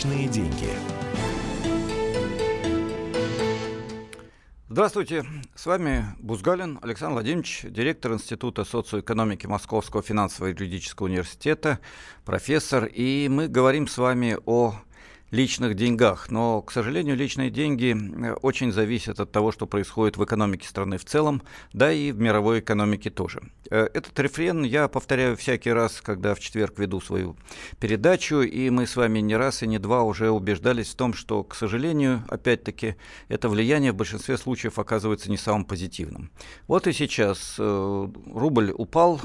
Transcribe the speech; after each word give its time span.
Личные 0.00 0.28
деньги. 0.28 0.70
Здравствуйте, 4.70 5.26
с 5.54 5.66
вами 5.66 6.06
Бузгалин 6.20 6.78
Александр 6.80 7.14
Владимирович, 7.16 7.66
директор 7.68 8.14
Института 8.14 8.64
социоэкономики 8.64 9.46
Московского 9.46 10.02
финансово-юридического 10.02 11.04
университета, 11.04 11.80
профессор, 12.24 12.86
и 12.86 13.28
мы 13.28 13.48
говорим 13.48 13.86
с 13.86 13.98
вами 13.98 14.38
о 14.46 14.74
личных 15.30 15.74
деньгах. 15.74 16.30
Но, 16.30 16.62
к 16.62 16.72
сожалению, 16.72 17.16
личные 17.16 17.50
деньги 17.50 17.96
э, 17.96 18.32
очень 18.34 18.72
зависят 18.72 19.20
от 19.20 19.30
того, 19.32 19.52
что 19.52 19.66
происходит 19.66 20.16
в 20.16 20.24
экономике 20.24 20.68
страны 20.68 20.98
в 20.98 21.04
целом, 21.04 21.42
да 21.72 21.92
и 21.92 22.12
в 22.12 22.20
мировой 22.20 22.60
экономике 22.60 23.10
тоже. 23.10 23.42
Э, 23.70 23.88
этот 23.94 24.18
рефрен 24.18 24.64
я 24.64 24.88
повторяю 24.88 25.36
всякий 25.36 25.70
раз, 25.70 26.00
когда 26.00 26.34
в 26.34 26.40
четверг 26.40 26.78
веду 26.78 27.00
свою 27.00 27.36
передачу, 27.78 28.40
и 28.40 28.70
мы 28.70 28.86
с 28.86 28.96
вами 28.96 29.20
не 29.20 29.36
раз 29.36 29.62
и 29.62 29.66
не 29.66 29.78
два 29.78 30.02
уже 30.02 30.30
убеждались 30.30 30.90
в 30.90 30.96
том, 30.96 31.14
что, 31.14 31.44
к 31.44 31.54
сожалению, 31.54 32.24
опять-таки, 32.28 32.96
это 33.28 33.48
влияние 33.48 33.92
в 33.92 33.96
большинстве 33.96 34.36
случаев 34.36 34.78
оказывается 34.78 35.30
не 35.30 35.36
самым 35.36 35.64
позитивным. 35.64 36.30
Вот 36.66 36.86
и 36.86 36.92
сейчас 36.92 37.56
э, 37.58 38.08
рубль 38.32 38.72
упал, 38.76 39.20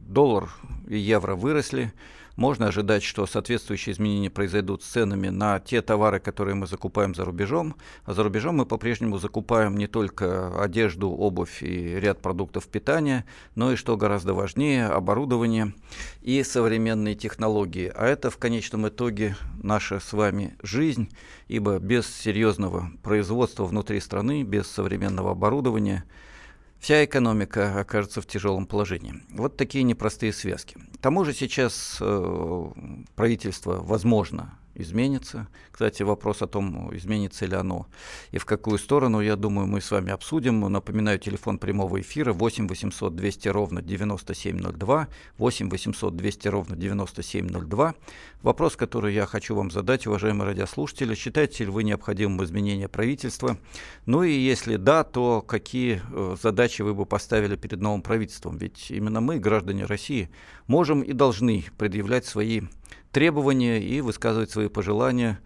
доллар 0.00 0.50
и 0.88 0.96
евро 0.96 1.34
выросли, 1.34 1.92
можно 2.36 2.68
ожидать, 2.68 3.02
что 3.02 3.26
соответствующие 3.26 3.94
изменения 3.94 4.30
произойдут 4.30 4.82
с 4.82 4.86
ценами 4.86 5.28
на 5.28 5.60
те 5.60 5.82
товары, 5.82 6.20
которые 6.20 6.54
мы 6.54 6.66
закупаем 6.66 7.14
за 7.14 7.24
рубежом. 7.24 7.76
А 8.04 8.14
за 8.14 8.22
рубежом 8.22 8.56
мы 8.56 8.66
по-прежнему 8.66 9.18
закупаем 9.18 9.76
не 9.76 9.86
только 9.86 10.60
одежду, 10.60 11.10
обувь 11.10 11.62
и 11.62 12.00
ряд 12.00 12.20
продуктов 12.20 12.66
питания, 12.66 13.24
но 13.54 13.72
и, 13.72 13.76
что 13.76 13.96
гораздо 13.96 14.34
важнее, 14.34 14.86
оборудование 14.86 15.74
и 16.22 16.42
современные 16.42 17.14
технологии. 17.14 17.92
А 17.94 18.06
это 18.06 18.30
в 18.30 18.38
конечном 18.38 18.88
итоге 18.88 19.36
наша 19.62 20.00
с 20.00 20.12
вами 20.12 20.56
жизнь, 20.62 21.10
ибо 21.48 21.78
без 21.78 22.06
серьезного 22.06 22.90
производства 23.02 23.64
внутри 23.64 24.00
страны, 24.00 24.42
без 24.42 24.66
современного 24.66 25.32
оборудования– 25.32 26.04
вся 26.84 27.02
экономика 27.02 27.80
окажется 27.80 28.20
в 28.20 28.26
тяжелом 28.26 28.66
положении. 28.66 29.14
Вот 29.30 29.56
такие 29.56 29.84
непростые 29.84 30.34
связки. 30.34 30.76
К 30.92 30.98
тому 30.98 31.24
же 31.24 31.32
сейчас 31.32 31.96
э, 31.98 32.66
правительство, 33.16 33.80
возможно, 33.80 34.58
изменится. 34.74 35.48
Кстати, 35.70 36.02
вопрос 36.02 36.42
о 36.42 36.46
том, 36.46 36.94
изменится 36.94 37.46
ли 37.46 37.54
оно 37.54 37.86
и 38.30 38.38
в 38.38 38.44
какую 38.44 38.78
сторону, 38.78 39.20
я 39.20 39.36
думаю, 39.36 39.66
мы 39.66 39.80
с 39.80 39.90
вами 39.90 40.12
обсудим. 40.12 40.60
Напоминаю, 40.60 41.18
телефон 41.18 41.58
прямого 41.58 42.00
эфира 42.00 42.32
8 42.32 42.68
800 42.68 43.14
200 43.14 43.48
ровно 43.48 43.82
9702, 43.82 45.08
8 45.38 45.70
800 45.70 46.16
200 46.16 46.48
ровно 46.48 46.76
9702. 46.76 47.94
Вопрос, 48.42 48.76
который 48.76 49.14
я 49.14 49.26
хочу 49.26 49.54
вам 49.54 49.70
задать, 49.70 50.06
уважаемые 50.06 50.48
радиослушатели, 50.48 51.14
считаете 51.14 51.64
ли 51.64 51.70
вы 51.70 51.84
необходимым 51.84 52.44
изменение 52.44 52.88
правительства? 52.88 53.56
Ну 54.06 54.22
и 54.22 54.32
если 54.32 54.76
да, 54.76 55.04
то 55.04 55.40
какие 55.40 56.02
э, 56.12 56.36
задачи 56.42 56.82
вы 56.82 56.94
бы 56.94 57.06
поставили 57.06 57.56
перед 57.56 57.80
новым 57.80 58.02
правительством? 58.02 58.58
Ведь 58.58 58.90
именно 58.90 59.20
мы, 59.20 59.38
граждане 59.38 59.84
России, 59.84 60.28
можем 60.66 61.02
и 61.02 61.12
должны 61.12 61.64
предъявлять 61.78 62.26
свои 62.26 62.62
требования 63.14 63.80
и 63.80 64.00
высказывать 64.00 64.50
свои 64.50 64.68
пожелания 64.68 65.40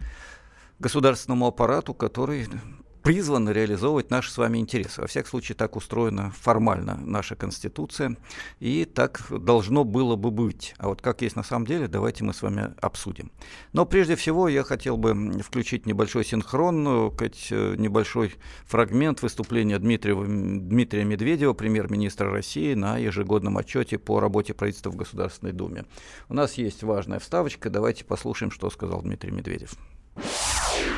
государственному 0.78 1.46
аппарату, 1.46 1.92
который 1.92 2.48
призван 3.02 3.48
реализовывать 3.48 4.10
наши 4.10 4.30
с 4.30 4.38
вами 4.38 4.58
интересы. 4.58 5.00
Во 5.00 5.06
всяком 5.06 5.30
случае, 5.30 5.56
так 5.56 5.76
устроена 5.76 6.30
формально 6.30 6.96
наша 6.96 7.36
Конституция, 7.36 8.16
и 8.60 8.84
так 8.84 9.22
должно 9.30 9.84
было 9.84 10.16
бы 10.16 10.30
быть. 10.30 10.74
А 10.78 10.88
вот 10.88 11.02
как 11.02 11.22
есть 11.22 11.36
на 11.36 11.42
самом 11.42 11.66
деле, 11.66 11.88
давайте 11.88 12.24
мы 12.24 12.34
с 12.34 12.42
вами 12.42 12.74
обсудим. 12.80 13.30
Но 13.72 13.86
прежде 13.86 14.16
всего 14.16 14.48
я 14.48 14.62
хотел 14.62 14.96
бы 14.96 15.40
включить 15.42 15.86
небольшой 15.86 16.24
синхрон, 16.24 16.82
ну, 16.82 17.10
небольшой 17.10 18.34
фрагмент 18.66 19.22
выступления 19.22 19.78
Дмитрия, 19.78 20.14
Дмитрия 20.14 21.04
Медведева, 21.04 21.52
премьер-министра 21.52 22.30
России, 22.30 22.74
на 22.74 22.98
ежегодном 22.98 23.58
отчете 23.58 23.98
по 23.98 24.20
работе 24.20 24.54
правительства 24.54 24.90
в 24.90 24.96
Государственной 24.96 25.52
Думе. 25.52 25.84
У 26.28 26.34
нас 26.34 26.54
есть 26.54 26.82
важная 26.82 27.18
вставочка, 27.18 27.70
давайте 27.70 28.04
послушаем, 28.04 28.50
что 28.50 28.70
сказал 28.70 29.02
Дмитрий 29.02 29.30
Медведев. 29.30 29.74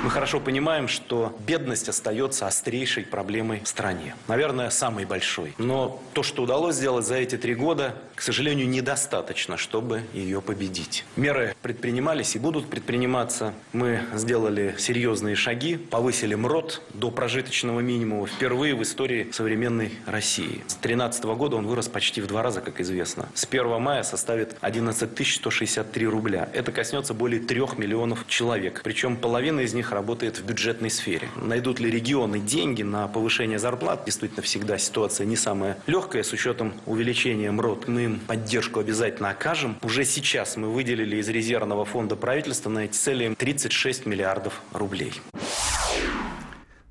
Мы 0.03 0.09
хорошо 0.09 0.41
понимаем, 0.41 0.89
что 0.89 1.37
бедность 1.47 1.91
остается 1.91 2.47
острейшей 2.47 3.05
проблемой 3.05 3.61
в 3.61 3.69
стране. 3.69 4.15
Наверное, 4.29 4.71
самой 4.71 5.05
большой. 5.05 5.53
Но 5.59 6.03
то, 6.15 6.23
что 6.23 6.43
удалось 6.43 6.77
сделать 6.77 7.05
за 7.05 7.17
эти 7.17 7.37
три 7.37 7.55
года, 7.55 7.95
к 8.15 8.23
сожалению, 8.23 8.67
недостаточно, 8.67 9.59
чтобы 9.59 10.03
ее 10.15 10.41
победить. 10.41 11.05
Меры 11.17 11.55
предпринимались 11.61 12.35
и 12.35 12.39
будут 12.39 12.71
предприниматься. 12.71 13.53
Мы 13.75 14.01
сделали 14.15 14.75
серьезные 14.79 15.37
шаги, 15.37 15.77
повысили 15.77 16.35
МРОД 16.35 16.81
до 16.95 17.11
прожиточного 17.11 17.81
минимума 17.81 18.27
впервые 18.27 18.75
в 18.75 18.83
истории 18.83 19.31
современной 19.33 19.93
России. 20.07 20.63
С 20.67 20.77
2013 20.77 21.25
года 21.25 21.57
он 21.57 21.67
вырос 21.67 21.89
почти 21.89 22.23
в 22.23 22.27
два 22.27 22.43
раза, 22.43 22.63
как 22.63 22.81
известно. 22.81 23.29
С 23.35 23.45
1 23.45 23.79
мая 23.79 24.03
составит 24.03 24.57
11 24.63 25.11
163 25.27 26.07
рубля. 26.07 26.49
Это 26.55 26.73
коснется 26.73 27.13
более 27.13 27.43
3 27.43 27.61
миллионов 27.77 28.27
человек. 28.29 28.81
Причем 28.83 29.19
половина 29.19 29.61
из 29.61 29.75
них 29.75 29.90
них 29.91 29.93
работает 29.93 30.39
в 30.39 30.45
бюджетной 30.45 30.91
сфере. 30.91 31.29
Найдут 31.37 31.81
ли 31.81 31.91
регионы 31.91 32.39
деньги 32.39 32.83
на 32.83 33.09
повышение 33.09 33.59
зарплат? 33.59 34.05
Действительно, 34.05 34.43
всегда 34.43 34.79
ситуация 34.79 35.27
не 35.27 35.37
самая 35.37 35.77
легкая 35.87 36.23
с 36.23 36.33
учетом 36.33 36.73
увеличения 36.87 37.51
МРОД. 37.51 37.89
Мы 37.89 38.05
им 38.05 38.21
поддержку 38.21 38.81
обязательно 38.81 39.31
окажем. 39.31 39.77
Уже 39.83 40.05
сейчас 40.05 40.57
мы 40.57 40.69
выделили 40.69 41.17
из 41.17 41.29
резервного 41.29 41.85
фонда 41.85 42.17
правительства 42.17 42.71
на 42.71 42.85
эти 42.85 42.93
цели 42.93 43.35
36 43.37 44.07
миллиардов 44.07 44.63
рублей. 44.73 45.13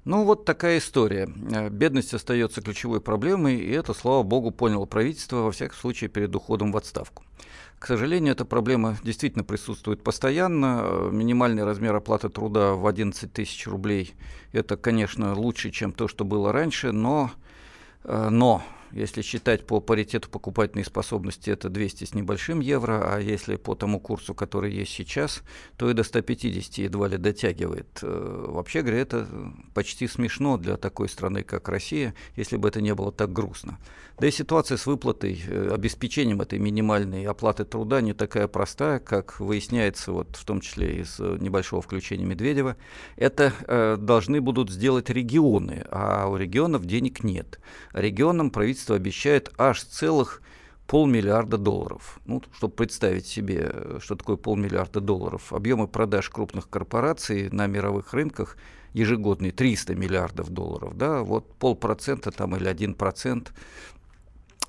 Ну 0.06 0.24
вот 0.24 0.46
такая 0.46 0.80
история. 0.80 1.30
Э, 1.54 1.70
бедность 1.70 2.14
остается 2.14 2.62
ключевой 2.62 3.00
проблемой, 3.00 3.58
и 3.58 3.72
это, 3.72 3.94
слава 3.94 4.24
богу, 4.24 4.52
поняло 4.52 4.86
правительство, 4.86 5.38
во 5.38 5.52
всяком 5.52 5.78
случае, 5.78 6.10
перед 6.10 6.36
уходом 6.36 6.72
в 6.72 6.78
отставку. 6.78 7.24
К 7.80 7.88
сожалению, 7.88 8.34
эта 8.34 8.44
проблема 8.44 8.98
действительно 9.04 9.46
присутствует 9.46 10.04
постоянно. 10.04 11.10
Минимальный 11.12 11.64
размер 11.64 11.96
оплаты 11.96 12.28
труда 12.28 12.74
в 12.74 12.86
11 12.86 13.32
тысяч 13.32 13.68
рублей– 13.68 14.16
это, 14.52 14.76
конечно, 14.76 15.34
лучше, 15.34 15.72
чем 15.72 15.94
то, 15.94 16.10
что 16.10 16.26
было 16.26 16.52
раньше, 16.52 16.92
но, 16.92 17.32
э, 18.04 18.28
но 18.30 18.62
если 18.92 19.22
считать 19.22 19.66
по 19.66 19.80
паритету 19.80 20.30
покупательной 20.30 20.86
способности, 20.86 21.50
это 21.50 21.70
200 21.70 22.06
с 22.06 22.14
небольшим 22.14 22.60
евро, 22.60 23.16
а 23.16 23.20
если 23.20 23.56
по 23.56 23.76
тому 23.76 24.00
курсу, 24.00 24.34
который 24.34 24.74
есть 24.74 24.92
сейчас, 24.92 25.44
то 25.78 25.90
и 25.90 25.94
до 25.94 26.04
150 26.04 26.78
едва 26.80 27.08
ли 27.08 27.18
дотягивает. 27.18 28.00
Э, 28.02 28.46
вообще 28.50 28.82
говоря, 28.82 29.00
это 29.00 29.28
почти 29.74 30.08
смешно 30.08 30.58
для 30.58 30.78
такой 30.78 31.10
страны, 31.10 31.44
как 31.44 31.70
Россия, 31.70 32.14
если 32.36 32.58
бы 32.58 32.68
это 32.68 32.82
не 32.82 32.94
было 32.96 33.12
так 33.12 33.32
грустно. 33.32 33.80
Да 34.20 34.28
и 34.28 34.32
ситуация 34.32 34.78
с 34.78 34.86
выплатой, 34.86 35.42
э, 35.48 35.70
обеспечением 35.74 36.42
этой 36.42 36.60
минимальной 36.60 37.26
оплаты 37.26 37.64
труда 37.64 38.02
не 38.02 38.14
такая 38.14 38.50
простая, 38.50 39.00
как 39.00 39.40
выясняется, 39.40 40.12
вот, 40.12 40.36
в 40.36 40.44
том 40.44 40.60
числе 40.60 41.00
из 41.02 41.22
э, 41.22 41.38
небольшого 41.40 41.82
включения 41.82 42.26
Медведева. 42.26 42.76
Это 43.16 43.54
э, 43.66 43.96
должны 43.98 44.42
будут 44.42 44.72
сделать 44.72 45.10
регионы, 45.10 45.86
а 45.90 46.28
у 46.28 46.36
регионов 46.36 46.86
денег 46.86 47.24
нет. 47.24 47.62
Регионам 47.94 48.52
правительство 48.52 48.79
правительство 48.80 48.96
обещает 48.96 49.52
аж 49.58 49.84
целых 49.84 50.42
полмиллиарда 50.88 51.58
долларов. 51.58 52.20
Ну, 52.26 52.42
чтобы 52.56 52.74
представить 52.74 53.28
себе, 53.28 53.72
что 54.00 54.16
такое 54.16 54.38
полмиллиарда 54.38 55.02
долларов. 55.02 55.54
Объемы 55.54 55.88
продаж 55.88 56.30
крупных 56.30 56.70
корпораций 56.70 57.50
на 57.52 57.68
мировых 57.68 58.14
рынках 58.14 58.58
ежегодные 58.94 59.52
300 59.52 59.96
миллиардов 59.96 60.50
долларов. 60.50 60.98
Да? 60.98 61.22
Вот 61.22 61.54
полпроцента 61.56 62.32
там 62.32 62.56
или 62.56 62.68
один 62.68 62.96
процент 62.96 63.54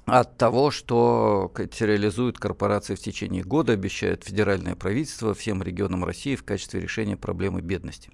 от 0.04 0.36
того, 0.36 0.70
что 0.70 1.50
реализуют 1.56 2.38
корпорации 2.38 2.96
в 2.96 3.00
течение 3.00 3.44
года, 3.44 3.72
обещает 3.72 4.24
федеральное 4.24 4.74
правительство 4.74 5.32
всем 5.32 5.62
регионам 5.62 6.04
России 6.04 6.36
в 6.36 6.42
качестве 6.42 6.80
решения 6.80 7.16
проблемы 7.16 7.60
бедности. 7.62 8.10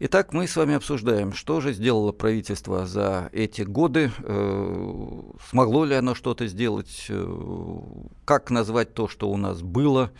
Итак, 0.00 0.32
мы 0.32 0.46
с 0.46 0.54
вами 0.54 0.76
обсуждаем, 0.76 1.32
что 1.32 1.60
же 1.60 1.72
сделало 1.72 2.12
правительство 2.12 2.86
за 2.86 3.30
эти 3.32 3.62
годы, 3.62 4.12
э, 4.18 5.22
смогло 5.50 5.84
ли 5.84 5.96
оно 5.96 6.14
что-то 6.14 6.46
сделать, 6.46 7.06
э, 7.08 7.80
как 8.24 8.50
назвать 8.50 8.94
то, 8.94 9.08
что 9.08 9.28
у 9.28 9.36
нас 9.36 9.60
было, 9.60 10.12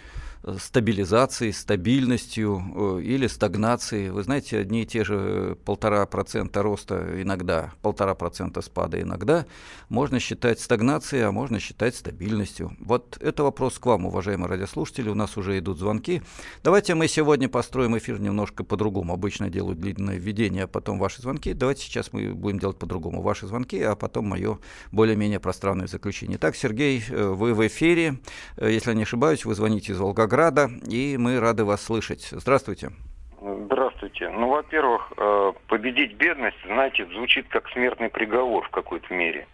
стабилизацией, 0.59 1.53
стабильностью 1.53 2.63
э, 2.99 3.03
или 3.03 3.27
стагнацией. 3.27 4.11
Вы 4.11 4.23
знаете, 4.23 4.59
одни 4.59 4.83
и 4.83 4.87
те 4.87 5.05
же 5.05 5.59
полтора 5.65 6.07
процента 6.07 6.63
роста 6.63 7.23
иногда, 7.23 7.73
полтора 7.83 8.15
процента 8.15 8.63
спада 8.63 9.01
иногда 9.01 9.45
можно 9.89 10.21
считать 10.21 10.61
стагнацией, 10.61 11.25
а 11.25 11.33
можно 11.33 11.61
считать 11.61 11.95
стабильностью. 11.95 12.77
Вот 12.81 13.19
это 13.21 13.43
вопрос 13.43 13.79
к 13.79 13.87
вам, 13.87 14.07
уважаемые 14.07 14.49
радиослушатели. 14.49 15.11
У 15.11 15.15
нас 15.15 15.37
уже 15.37 15.59
идут 15.59 15.79
звонки. 15.79 16.23
Давайте 16.65 16.95
мы 16.95 17.09
сегодня 17.09 17.49
построим 17.49 17.99
эфир 17.99 18.21
немножко 18.21 18.65
по-другому. 18.65 19.13
Обычно 19.13 19.51
делаю 19.51 19.77
длинное 19.77 20.17
введение, 20.17 20.65
а 20.65 20.67
потом 20.67 20.99
ваши 20.99 21.21
звонки. 21.21 21.53
Давайте 21.53 21.83
сейчас 21.83 22.13
мы 22.13 22.33
будем 22.35 22.59
делать 22.59 22.79
по-другому. 22.79 23.23
Ваши 23.23 23.47
звонки, 23.47 23.81
а 23.83 23.95
потом 23.95 24.27
мое 24.27 24.59
более-менее 24.93 25.41
пространное 25.41 25.87
заключение. 25.87 26.39
Так, 26.39 26.57
Сергей, 26.57 27.05
э, 27.09 27.29
вы 27.29 27.55
в 27.55 27.67
эфире. 27.67 28.19
Э, 28.57 28.71
если 28.71 28.91
я 28.91 28.97
не 28.97 29.03
ошибаюсь, 29.03 29.45
вы 29.45 29.55
звоните 29.55 29.93
из 29.93 29.99
Волгограда 29.99 30.38
Волгограда, 30.39 30.71
и 30.89 31.17
мы 31.19 31.41
рады 31.41 31.65
вас 31.65 31.83
слышать. 31.83 32.29
Здравствуйте. 32.31 32.93
Здравствуйте. 33.41 34.31
Ну, 34.31 34.49
во-первых, 34.49 35.13
э, 35.17 35.53
победить 35.67 36.15
бедность, 36.15 36.57
знаете, 36.65 37.07
звучит 37.13 37.49
как 37.49 37.69
смертный 37.71 38.09
приговор 38.09 38.65
в 38.65 38.71
какой-то 38.71 39.13
мере. 39.13 39.49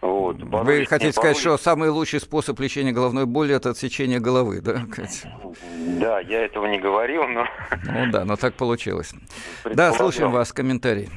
Вот. 0.00 0.36
Вы 0.36 0.86
хотите 0.86 1.12
сказать, 1.12 1.36
что 1.36 1.58
самый 1.58 1.90
лучший 1.90 2.20
способ 2.20 2.58
лечения 2.60 2.92
головной 2.92 3.26
боли 3.26 3.54
это 3.54 3.70
отсечение 3.70 4.20
головы, 4.20 4.60
да? 4.62 4.82
Да, 6.00 6.20
я 6.20 6.44
этого 6.44 6.66
не 6.66 6.78
говорил, 6.78 7.26
но... 7.26 7.46
Ну 7.84 8.10
да, 8.10 8.24
но 8.24 8.36
так 8.36 8.54
получилось. 8.54 9.12
Да, 9.64 9.92
слушаем 9.92 10.30
вас, 10.30 10.52
комментарий. 10.52 11.08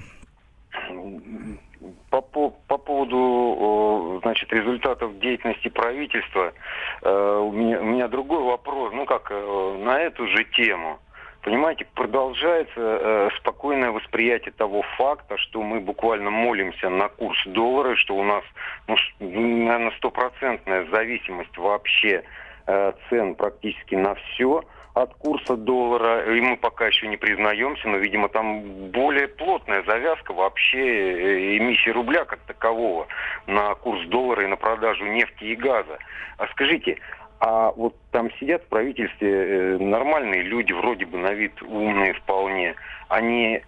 По, 2.12 2.22
по, 2.22 2.52
по 2.68 2.78
поводу 2.78 4.20
значит, 4.22 4.54
результатов 4.54 5.18
деятельности 5.20 5.70
правительства, 5.70 6.54
э, 7.02 7.40
у 7.42 7.52
меня, 7.52 7.80
у 7.80 7.86
меня 7.86 8.08
другой 8.08 8.44
вопрос, 8.44 8.94
ну 8.94 9.06
как, 9.06 9.32
э, 9.32 9.78
на 9.80 10.00
эту 10.00 10.28
же 10.28 10.44
тему– 10.44 11.00
понимаете, 11.42 11.86
продолжается 11.96 12.72
э, 12.78 13.30
спокойное 13.40 13.92
восприятие 13.92 14.52
того 14.52 14.84
факта, 14.98 15.38
что 15.38 15.62
мы 15.62 15.80
буквально 15.80 16.30
молимся 16.30 16.90
на 16.90 17.10
курс 17.10 17.40
доллара, 17.48 17.96
что 17.96 18.16
у 18.16 18.24
нас, 18.24 18.44
ну, 18.88 18.96
наверное, 19.20 19.92
стопроцентная 19.98 20.86
зависимость 20.92 21.58
вообще 21.58 22.24
э, 22.68 22.94
цен 23.10 23.36
практически 23.36 23.96
на 23.96 24.16
все 24.16 24.64
от 24.94 25.14
курса 25.16 25.56
доллара, 25.56 26.36
и 26.36 26.42
мы 26.42 26.58
пока 26.58 26.88
еще 26.88 27.08
не 27.08 27.18
признаемся, 27.18 27.88
но, 27.88 27.98
видимо, 27.98 28.28
там 28.30 28.62
более 28.92 29.28
плотная 29.28 29.84
завязка 29.84 30.34
вообще 30.34 30.80
э, 30.80 31.58
эмиссии 31.58 31.92
рубля 31.92 32.26
как 32.26 32.40
такового 32.42 33.08
на 33.48 33.74
курс 33.76 34.06
доллара 34.08 34.44
и 34.44 34.48
на 34.48 34.58
продажу 34.58 35.06
нефти 35.06 35.46
и 35.46 35.56
газа. 35.56 35.98
А 36.38 36.48
скажите, 36.48 36.98
а 37.40 37.72
вот 37.72 37.96
там 38.12 38.30
сидят 38.40 38.64
в 38.64 38.68
правительстве 38.68 39.30
э, 39.32 39.78
нормальные 39.78 40.44
люди, 40.44 40.74
вроде 40.74 41.06
бы 41.06 41.18
на 41.18 41.32
вид 41.32 41.62
умные 41.62 42.14
вполне. 42.14 42.76
Они 43.08 43.62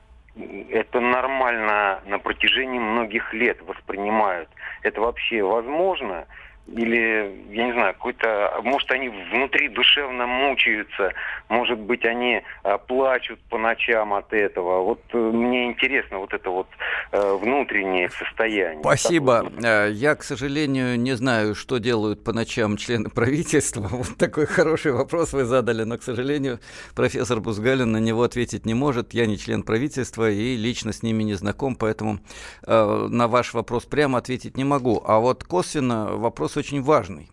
это 0.69 0.99
нормально 0.99 2.01
на 2.05 2.19
протяжении 2.19 2.79
многих 2.79 3.33
лет 3.33 3.61
воспринимают. 3.61 4.49
Это 4.81 4.99
вообще 4.99 5.41
возможно? 5.43 6.25
Или, 6.67 7.45
я 7.51 7.65
не 7.65 7.73
знаю, 7.73 7.93
какой-то, 7.93 8.61
может, 8.63 8.89
они 8.91 9.09
внутри 9.09 9.67
душевно 9.67 10.25
мучаются, 10.25 11.13
может 11.49 11.77
быть, 11.77 12.05
они 12.05 12.41
а, 12.63 12.77
плачут 12.77 13.39
по 13.49 13.57
ночам 13.57 14.13
от 14.13 14.31
этого. 14.31 14.81
Вот 14.81 15.01
э, 15.11 15.17
мне 15.17 15.67
интересно 15.67 16.19
вот 16.19 16.33
это 16.33 16.49
вот 16.49 16.67
а, 17.11 17.35
внутреннее 17.35 18.09
состояние. 18.09 18.79
Спасибо. 18.79 19.43
Такое. 19.43 19.89
Я, 19.89 20.15
к 20.15 20.23
сожалению, 20.23 20.97
не 20.99 21.13
знаю, 21.13 21.53
что 21.53 21.79
делают 21.79 22.23
по 22.23 22.31
ночам 22.31 22.77
члены 22.77 23.09
правительства. 23.13 23.87
Вот 23.91 24.17
такой 24.17 24.45
хороший 24.45 24.93
вопрос 24.93 25.33
вы 25.33 25.43
задали, 25.43 25.83
но, 25.83 25.97
к 25.97 26.03
сожалению, 26.03 26.59
профессор 26.95 27.41
Бузгалин 27.41 27.91
на 27.91 27.97
него 27.97 28.23
ответить 28.23 28.65
не 28.65 28.73
может. 28.73 29.13
Я 29.13 29.25
не 29.25 29.37
член 29.37 29.63
правительства 29.63 30.29
и 30.31 30.55
лично 30.55 30.93
с 30.93 31.03
ними 31.03 31.23
не 31.23 31.33
знаком, 31.33 31.75
поэтому 31.75 32.19
э, 32.65 33.07
на 33.09 33.27
ваш 33.27 33.53
вопрос 33.53 33.85
прямо 33.85 34.19
ответить 34.19 34.55
не 34.55 34.63
могу. 34.63 35.03
А 35.05 35.19
вот 35.19 35.43
косвенно 35.43 36.15
вопрос 36.15 36.52
вопрос 36.53 36.57
очень 36.57 36.81
важный. 36.81 37.29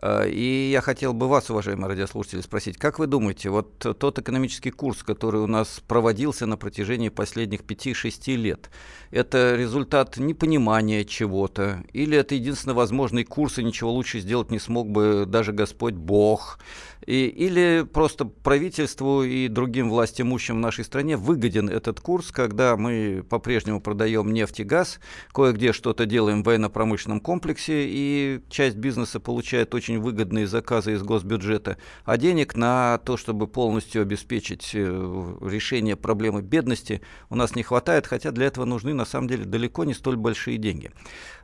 Э, 0.00 0.28
и 0.28 0.70
я 0.70 0.80
хотел 0.80 1.12
бы 1.12 1.28
вас, 1.28 1.50
уважаемые 1.50 1.88
радиослушатели, 1.88 2.40
спросить, 2.40 2.78
как 2.78 2.98
вы 2.98 3.06
думаете, 3.06 3.50
вот 3.50 3.78
тот 3.78 4.18
экономический 4.18 4.70
курс, 4.70 5.02
который 5.02 5.40
у 5.40 5.46
нас 5.46 5.80
проводился 5.86 6.46
на 6.46 6.56
протяжении 6.56 7.10
последних 7.10 7.60
5-6 7.60 8.36
лет, 8.36 8.70
это 9.10 9.56
результат 9.56 10.18
непонимания 10.18 11.04
чего-то, 11.04 11.82
или 11.92 12.16
это 12.16 12.34
единственно 12.34 12.74
возможный 12.74 13.24
курс, 13.24 13.58
и 13.58 13.64
ничего 13.64 13.92
лучше 13.92 14.20
сделать 14.20 14.50
не 14.50 14.58
смог 14.58 14.88
бы 14.90 15.24
даже 15.26 15.52
Господь 15.52 15.94
Бог, 15.94 16.58
и, 17.06 17.26
или 17.26 17.86
просто 17.90 18.24
правительству 18.24 19.22
и 19.22 19.48
другим 19.48 19.90
властимущим 19.90 20.56
в 20.56 20.60
нашей 20.60 20.84
стране 20.84 21.16
выгоден 21.16 21.68
этот 21.68 22.00
курс, 22.00 22.30
когда 22.30 22.76
мы 22.76 23.24
по-прежнему 23.28 23.80
продаем 23.80 24.32
нефть 24.32 24.60
и 24.60 24.64
газ, 24.64 25.00
кое-где 25.32 25.72
что-то 25.72 26.06
делаем 26.06 26.42
в 26.42 26.46
военно-промышленном 26.46 27.20
комплексе, 27.20 27.86
и 27.88 28.40
часть 28.48 28.76
бизнеса 28.76 29.20
получает 29.20 29.74
очень 29.74 29.98
выгодные 29.98 30.46
заказы 30.46 30.92
из 30.92 31.02
госбюджета, 31.02 31.76
а 32.04 32.16
денег 32.16 32.56
на 32.56 32.98
то, 32.98 33.16
чтобы 33.16 33.46
полностью 33.46 34.02
обеспечить 34.02 34.70
э, 34.74 35.36
решение 35.42 35.96
проблемы 35.96 36.42
бедности, 36.42 37.00
у 37.30 37.36
нас 37.36 37.56
не 37.56 37.62
хватает, 37.62 38.06
хотя 38.06 38.30
для 38.30 38.46
этого 38.46 38.64
нужны 38.64 38.94
на 38.94 39.04
самом 39.04 39.28
деле 39.28 39.44
далеко 39.44 39.84
не 39.84 39.94
столь 39.94 40.16
большие 40.16 40.58
деньги. 40.58 40.90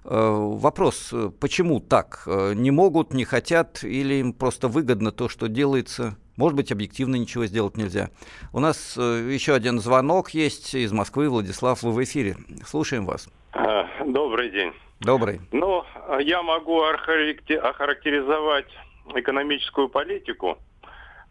Э, 0.05 0.31
вопрос, 0.31 1.11
э, 1.13 1.31
почему 1.39 1.81
так? 1.81 2.27
Не 2.27 2.71
могут, 2.71 3.13
не 3.13 3.25
хотят 3.25 3.83
или 3.83 4.15
им 4.15 4.33
просто 4.33 4.69
выгодно 4.69 5.13
то, 5.13 5.29
что 5.29 5.48
делается? 5.49 6.17
Может 6.37 6.57
быть, 6.57 6.71
объективно 6.71 7.17
ничего 7.17 7.47
сделать 7.47 7.77
нельзя. 7.77 8.11
У 8.53 8.61
нас 8.61 8.97
еще 8.97 9.55
один 9.55 9.81
звонок 9.81 10.31
есть 10.31 10.75
из 10.75 10.93
Москвы. 10.93 11.29
Владислав, 11.29 11.83
вы 11.83 11.93
в 11.93 12.05
эфире. 12.05 12.37
Слушаем 12.65 13.07
вас. 13.07 13.29
А, 13.53 13.89
добрый 14.05 14.51
день. 14.51 14.73
Добрый. 15.01 15.41
Ну, 15.53 15.85
я 16.21 16.43
могу 16.43 16.81
охарактеризовать 16.83 18.69
экономическую 19.15 19.89
политику 19.89 20.59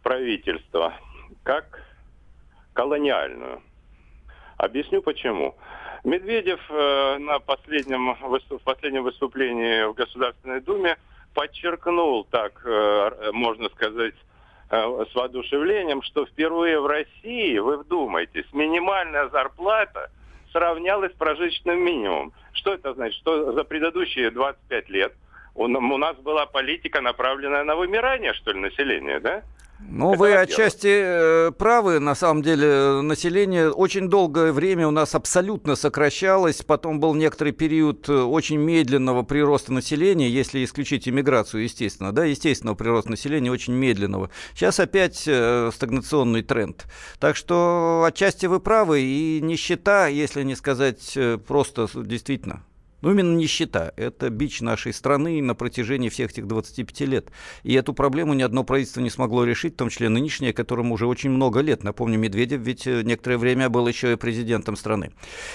правительства 0.03 0.93
как 1.43 1.81
колониальную. 2.73 3.61
Объясню 4.57 5.01
почему. 5.01 5.55
Медведев 6.03 6.59
э, 6.69 7.17
на 7.19 7.39
последнем, 7.39 8.15
в 8.21 8.59
последнем 8.63 9.03
выступлении 9.03 9.83
в 9.89 9.93
Государственной 9.93 10.61
Думе 10.61 10.97
подчеркнул, 11.33 12.25
так 12.25 12.61
э, 12.65 13.31
можно 13.31 13.69
сказать, 13.69 14.15
э, 14.69 15.05
с 15.11 15.15
воодушевлением, 15.15 16.01
что 16.01 16.25
впервые 16.25 16.79
в 16.79 16.87
России, 16.87 17.57
вы 17.57 17.77
вдумайтесь, 17.77 18.45
минимальная 18.53 19.29
зарплата 19.29 20.09
сравнялась 20.51 21.13
с 21.13 21.15
прожиточным 21.15 21.79
минимумом. 21.79 22.33
Что 22.53 22.73
это 22.73 22.93
значит? 22.93 23.19
Что 23.19 23.51
за 23.51 23.63
предыдущие 23.63 24.31
25 24.31 24.89
лет 24.89 25.13
у 25.57 25.67
нас 25.67 26.15
была 26.17 26.45
политика, 26.45 27.01
направленная 27.01 27.63
на 27.63 27.75
вымирание, 27.75 28.33
что 28.33 28.51
ли, 28.51 28.59
населения, 28.59 29.19
да? 29.19 29.43
Ну, 29.79 30.15
вы 30.15 30.33
отчасти 30.33 30.87
э, 30.87 31.51
правы. 31.51 31.99
На 31.99 32.15
самом 32.15 32.41
деле, 32.41 33.01
население 33.01 33.71
очень 33.71 34.09
долгое 34.09 34.51
время 34.51 34.87
у 34.87 34.91
нас 34.91 35.13
абсолютно 35.13 35.75
сокращалось. 35.75 36.63
Потом 36.63 36.99
был 36.99 37.13
некоторый 37.13 37.51
период 37.51 38.09
э, 38.09 38.13
очень 38.13 38.57
медленного 38.57 39.21
прироста 39.21 39.71
населения, 39.71 40.29
если 40.29 40.63
исключить 40.63 41.07
иммиграцию, 41.07 41.63
естественно. 41.63 42.11
Да, 42.11 42.25
естественного 42.25 42.75
прироста 42.75 43.11
населения 43.11 43.51
очень 43.51 43.73
медленного. 43.73 44.31
Сейчас 44.55 44.79
опять 44.79 45.23
э, 45.27 45.69
стагнационный 45.73 46.41
тренд. 46.41 46.85
Так 47.19 47.35
что 47.35 48.03
отчасти 48.07 48.47
вы 48.47 48.59
правы. 48.59 49.01
И 49.01 49.39
нищета, 49.41 50.07
если 50.07 50.43
не 50.43 50.55
сказать 50.55 51.13
э, 51.15 51.37
просто 51.37 51.87
действительно 51.93 52.63
ну, 53.01 53.11
именно 53.11 53.35
нищета. 53.35 53.93
Это 53.95 54.29
бич 54.29 54.61
нашей 54.61 54.93
страны 54.93 55.41
на 55.41 55.55
протяжении 55.55 56.09
всех 56.09 56.31
этих 56.31 56.47
25 56.47 57.01
лет. 57.01 57.31
И 57.63 57.73
эту 57.73 57.93
проблему 57.93 58.33
ни 58.33 58.41
одно 58.41 58.63
правительство 58.63 59.01
не 59.01 59.09
смогло 59.09 59.43
решить, 59.43 59.73
в 59.73 59.77
том 59.77 59.89
числе 59.89 60.09
нынешнее, 60.09 60.53
которому 60.53 60.95
уже 60.95 61.05
очень 61.05 61.29
много 61.29 61.59
лет. 61.59 61.83
Напомню, 61.83 62.17
Медведев 62.17 62.61
ведь 62.61 62.87
э, 62.87 63.03
некоторое 63.03 63.37
время 63.37 63.69
был 63.69 63.87
еще 63.87 64.13
и 64.13 64.15
президентом 64.15 64.75
страны. 64.75 65.11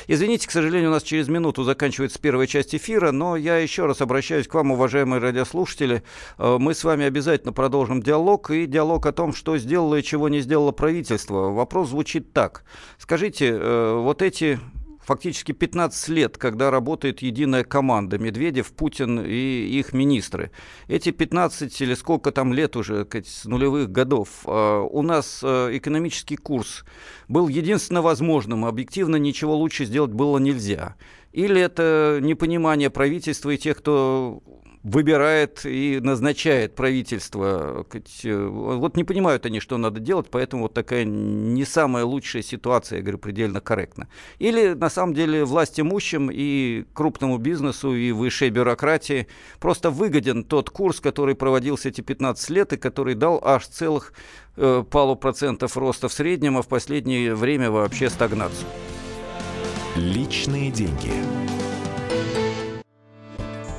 Извините, 0.06 0.46
к 0.46 0.50
сожалению, 0.50 0.90
у 0.90 0.92
нас 0.92 1.02
через 1.02 1.28
минуту 1.28 1.64
заканчивается 1.64 2.20
первая 2.20 2.46
часть 2.46 2.74
эфира, 2.74 3.10
но 3.10 3.36
я 3.36 3.58
еще 3.58 3.86
раз 3.86 4.00
обращаюсь 4.00 4.46
к 4.46 4.54
вам, 4.54 4.70
уважаемые 4.70 5.20
радиослушатели. 5.20 6.02
Э, 6.38 6.56
мы 6.58 6.74
с 6.74 6.84
вами 6.84 7.04
обязательно 7.04 7.52
продолжим 7.52 8.02
диалог, 8.02 8.50
и 8.50 8.66
диалог 8.66 9.06
о 9.06 9.12
том, 9.12 9.34
что 9.34 9.58
сделало 9.58 9.96
и 9.96 10.02
чего 10.02 10.28
не 10.28 10.40
сделало 10.40 10.72
правительство. 10.72 11.50
Вопрос 11.50 11.90
звучит 11.90 12.32
так. 12.32 12.64
Скажите, 12.98 13.48
э, 13.50 13.94
вот 13.96 14.22
эти 14.22 14.60
фактически 15.02 15.52
15 15.52 16.08
лет, 16.08 16.38
когда 16.38 16.70
работает 16.70 17.22
единая 17.22 17.64
команда 17.64 18.18
Медведев, 18.18 18.72
Путин 18.72 19.20
и 19.20 19.32
их 19.32 19.92
министры. 19.92 20.50
Эти 20.88 21.10
15 21.10 21.80
или 21.80 21.94
сколько 21.94 22.32
там 22.32 22.52
лет 22.52 22.76
уже, 22.76 23.06
с 23.12 23.44
нулевых 23.44 23.90
годов, 23.90 24.28
а, 24.46 24.82
у 24.82 25.02
нас 25.02 25.40
а, 25.42 25.76
экономический 25.76 26.36
курс 26.36 26.84
был 27.28 27.48
единственно 27.48 28.02
возможным, 28.02 28.64
объективно 28.64 29.16
ничего 29.16 29.56
лучше 29.56 29.84
сделать 29.84 30.12
было 30.12 30.38
нельзя. 30.38 30.96
Или 31.32 31.60
это 31.60 32.18
непонимание 32.20 32.90
правительства 32.90 33.50
и 33.50 33.58
тех, 33.58 33.78
кто 33.78 34.42
выбирает 34.82 35.64
и 35.64 36.00
назначает 36.02 36.74
правительство. 36.74 37.86
Вот 38.24 38.96
не 38.96 39.04
понимают 39.04 39.46
они, 39.46 39.60
что 39.60 39.78
надо 39.78 40.00
делать, 40.00 40.26
поэтому 40.30 40.64
вот 40.64 40.74
такая 40.74 41.04
не 41.04 41.64
самая 41.64 42.04
лучшая 42.04 42.42
ситуация, 42.42 42.96
я 42.96 43.02
говорю, 43.02 43.18
предельно 43.18 43.60
корректно. 43.60 44.08
Или 44.38 44.74
на 44.74 44.90
самом 44.90 45.14
деле 45.14 45.44
власть 45.44 45.78
имущим 45.78 46.30
и 46.32 46.84
крупному 46.94 47.38
бизнесу, 47.38 47.94
и 47.94 48.10
высшей 48.12 48.50
бюрократии 48.50 49.28
просто 49.60 49.90
выгоден 49.90 50.44
тот 50.44 50.70
курс, 50.70 51.00
который 51.00 51.34
проводился 51.34 51.88
эти 51.88 52.00
15 52.00 52.50
лет 52.50 52.72
и 52.72 52.76
который 52.76 53.14
дал 53.14 53.40
аж 53.42 53.66
целых 53.66 54.12
э, 54.56 54.84
пару 54.90 55.14
процентов 55.14 55.76
роста 55.76 56.08
в 56.08 56.12
среднем, 56.12 56.58
а 56.58 56.62
в 56.62 56.68
последнее 56.68 57.34
время 57.34 57.70
вообще 57.70 58.10
стагнацию. 58.10 58.66
Личные 59.94 60.70
деньги. 60.70 61.12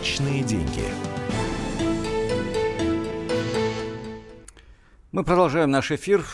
Личные 0.00 0.42
деньги. 0.42 0.82
Мы 5.12 5.24
продолжаем 5.24 5.70
наш 5.70 5.90
эфир 5.90 6.24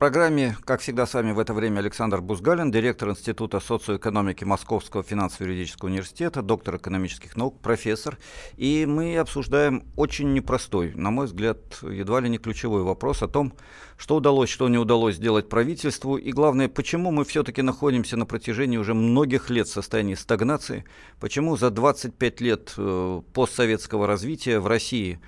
программе, 0.00 0.56
как 0.64 0.80
всегда, 0.80 1.04
с 1.04 1.12
вами 1.12 1.32
в 1.32 1.38
это 1.38 1.52
время 1.52 1.80
Александр 1.80 2.22
Бузгалин, 2.22 2.70
директор 2.70 3.10
Института 3.10 3.60
социоэкономики 3.60 4.44
Московского 4.44 5.02
финансово-юридического 5.02 5.90
университета, 5.90 6.40
доктор 6.40 6.76
экономических 6.76 7.36
наук, 7.36 7.60
профессор. 7.60 8.16
И 8.56 8.86
мы 8.86 9.18
обсуждаем 9.18 9.84
очень 9.96 10.32
непростой, 10.32 10.94
на 10.94 11.10
мой 11.10 11.26
взгляд, 11.26 11.58
едва 11.82 12.20
ли 12.20 12.30
не 12.30 12.38
ключевой 12.38 12.82
вопрос 12.82 13.22
о 13.22 13.28
том, 13.28 13.52
что 13.98 14.16
удалось, 14.16 14.48
что 14.48 14.70
не 14.70 14.78
удалось 14.78 15.16
сделать 15.16 15.50
правительству, 15.50 16.16
и 16.16 16.32
главное, 16.32 16.70
почему 16.70 17.10
мы 17.10 17.26
все-таки 17.26 17.60
находимся 17.60 18.16
на 18.16 18.24
протяжении 18.24 18.78
уже 18.78 18.94
многих 18.94 19.50
лет 19.50 19.68
в 19.68 19.72
состоянии 19.72 20.14
стагнации, 20.14 20.86
почему 21.20 21.58
за 21.58 21.68
25 21.68 22.40
лет 22.40 22.72
э, 22.78 23.20
постсоветского 23.34 24.06
развития 24.06 24.60
в 24.60 24.66
России 24.66 25.20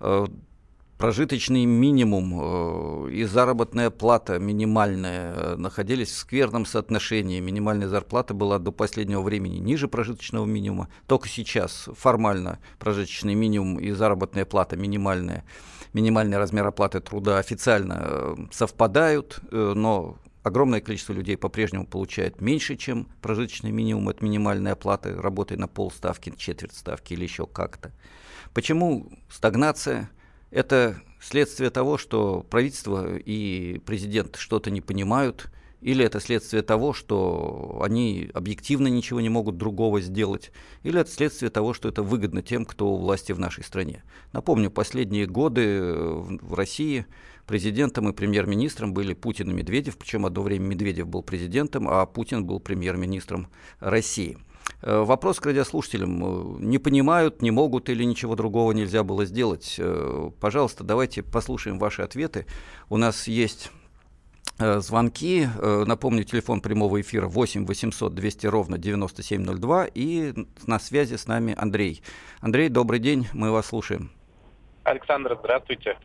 э, 0.00 0.26
прожиточный 0.98 1.64
минимум 1.64 3.06
э, 3.06 3.10
и 3.12 3.24
заработная 3.24 3.88
плата 3.88 4.38
минимальная 4.38 5.32
э, 5.32 5.56
находились 5.56 6.10
в 6.10 6.16
скверном 6.16 6.66
соотношении. 6.66 7.40
Минимальная 7.40 7.88
зарплата 7.88 8.34
была 8.34 8.58
до 8.58 8.72
последнего 8.72 9.22
времени 9.22 9.58
ниже 9.58 9.86
прожиточного 9.86 10.44
минимума. 10.44 10.88
Только 11.06 11.28
сейчас 11.28 11.88
формально 11.96 12.58
прожиточный 12.80 13.34
минимум 13.34 13.78
и 13.78 13.92
заработная 13.92 14.44
плата 14.44 14.76
минимальная, 14.76 15.44
минимальный 15.92 16.36
размер 16.36 16.66
оплаты 16.66 17.00
труда 17.00 17.38
официально 17.38 17.98
э, 18.00 18.36
совпадают, 18.50 19.40
но 19.52 20.18
огромное 20.42 20.80
количество 20.80 21.12
людей 21.12 21.36
по-прежнему 21.36 21.86
получает 21.86 22.40
меньше, 22.40 22.74
чем 22.74 23.06
прожиточный 23.22 23.70
минимум 23.70 24.08
от 24.08 24.20
минимальной 24.20 24.72
оплаты, 24.72 25.14
работая 25.14 25.58
на 25.58 25.68
полставки, 25.68 26.34
четверть 26.36 26.74
ставки 26.74 27.12
или 27.12 27.22
еще 27.22 27.46
как-то. 27.46 27.92
Почему 28.52 29.08
стагнация? 29.28 30.10
Это 30.50 31.00
следствие 31.20 31.70
того, 31.70 31.98
что 31.98 32.46
правительство 32.48 33.16
и 33.16 33.80
президент 33.84 34.36
что-то 34.36 34.70
не 34.70 34.80
понимают, 34.80 35.50
или 35.80 36.04
это 36.04 36.18
следствие 36.18 36.62
того, 36.62 36.92
что 36.92 37.80
они 37.84 38.30
объективно 38.34 38.88
ничего 38.88 39.20
не 39.20 39.28
могут 39.28 39.58
другого 39.58 40.00
сделать, 40.00 40.50
или 40.82 41.00
это 41.00 41.10
следствие 41.10 41.50
того, 41.50 41.72
что 41.72 41.88
это 41.88 42.02
выгодно 42.02 42.42
тем, 42.42 42.64
кто 42.64 42.88
у 42.88 42.96
власти 42.96 43.32
в 43.32 43.38
нашей 43.38 43.62
стране. 43.62 44.02
Напомню, 44.32 44.70
последние 44.70 45.26
годы 45.26 45.80
в 45.82 46.54
России 46.54 47.06
президентом 47.46 48.08
и 48.08 48.12
премьер-министром 48.12 48.92
были 48.92 49.14
Путин 49.14 49.50
и 49.50 49.54
Медведев, 49.54 49.96
причем 49.96 50.26
одно 50.26 50.42
время 50.42 50.66
Медведев 50.66 51.06
был 51.06 51.22
президентом, 51.22 51.88
а 51.88 52.04
Путин 52.06 52.44
был 52.44 52.58
премьер-министром 52.58 53.48
России. 53.78 54.38
Э, 54.82 55.02
вопрос 55.02 55.40
к 55.40 55.46
радиослушателям. 55.46 56.58
Э, 56.58 56.60
не 56.60 56.78
понимают, 56.78 57.42
не 57.42 57.50
могут 57.50 57.88
или 57.88 58.04
ничего 58.04 58.36
другого 58.36 58.72
нельзя 58.72 59.02
было 59.02 59.24
сделать? 59.24 59.76
Э, 59.78 60.30
пожалуйста, 60.40 60.84
давайте 60.84 61.22
послушаем 61.22 61.78
ваши 61.78 62.02
ответы. 62.02 62.46
У 62.88 62.96
нас 62.96 63.28
есть 63.28 63.70
звонки. 64.58 65.46
Напомню, 65.62 66.24
телефон 66.24 66.60
прямого 66.60 67.00
эфира 67.00 67.28
8 67.28 67.64
800 67.64 68.12
200 68.12 68.46
ровно 68.48 68.76
9702. 68.76 69.86
И 69.94 70.34
на 70.66 70.80
связи 70.80 71.14
с 71.14 71.28
нами 71.28 71.54
Андрей. 71.56 72.02
Андрей, 72.40 72.68
добрый 72.68 72.98
день, 72.98 73.28
мы 73.32 73.52
вас 73.52 73.66
слушаем. 73.66 74.10
Александр, 74.82 75.38
здравствуйте. 75.38 75.96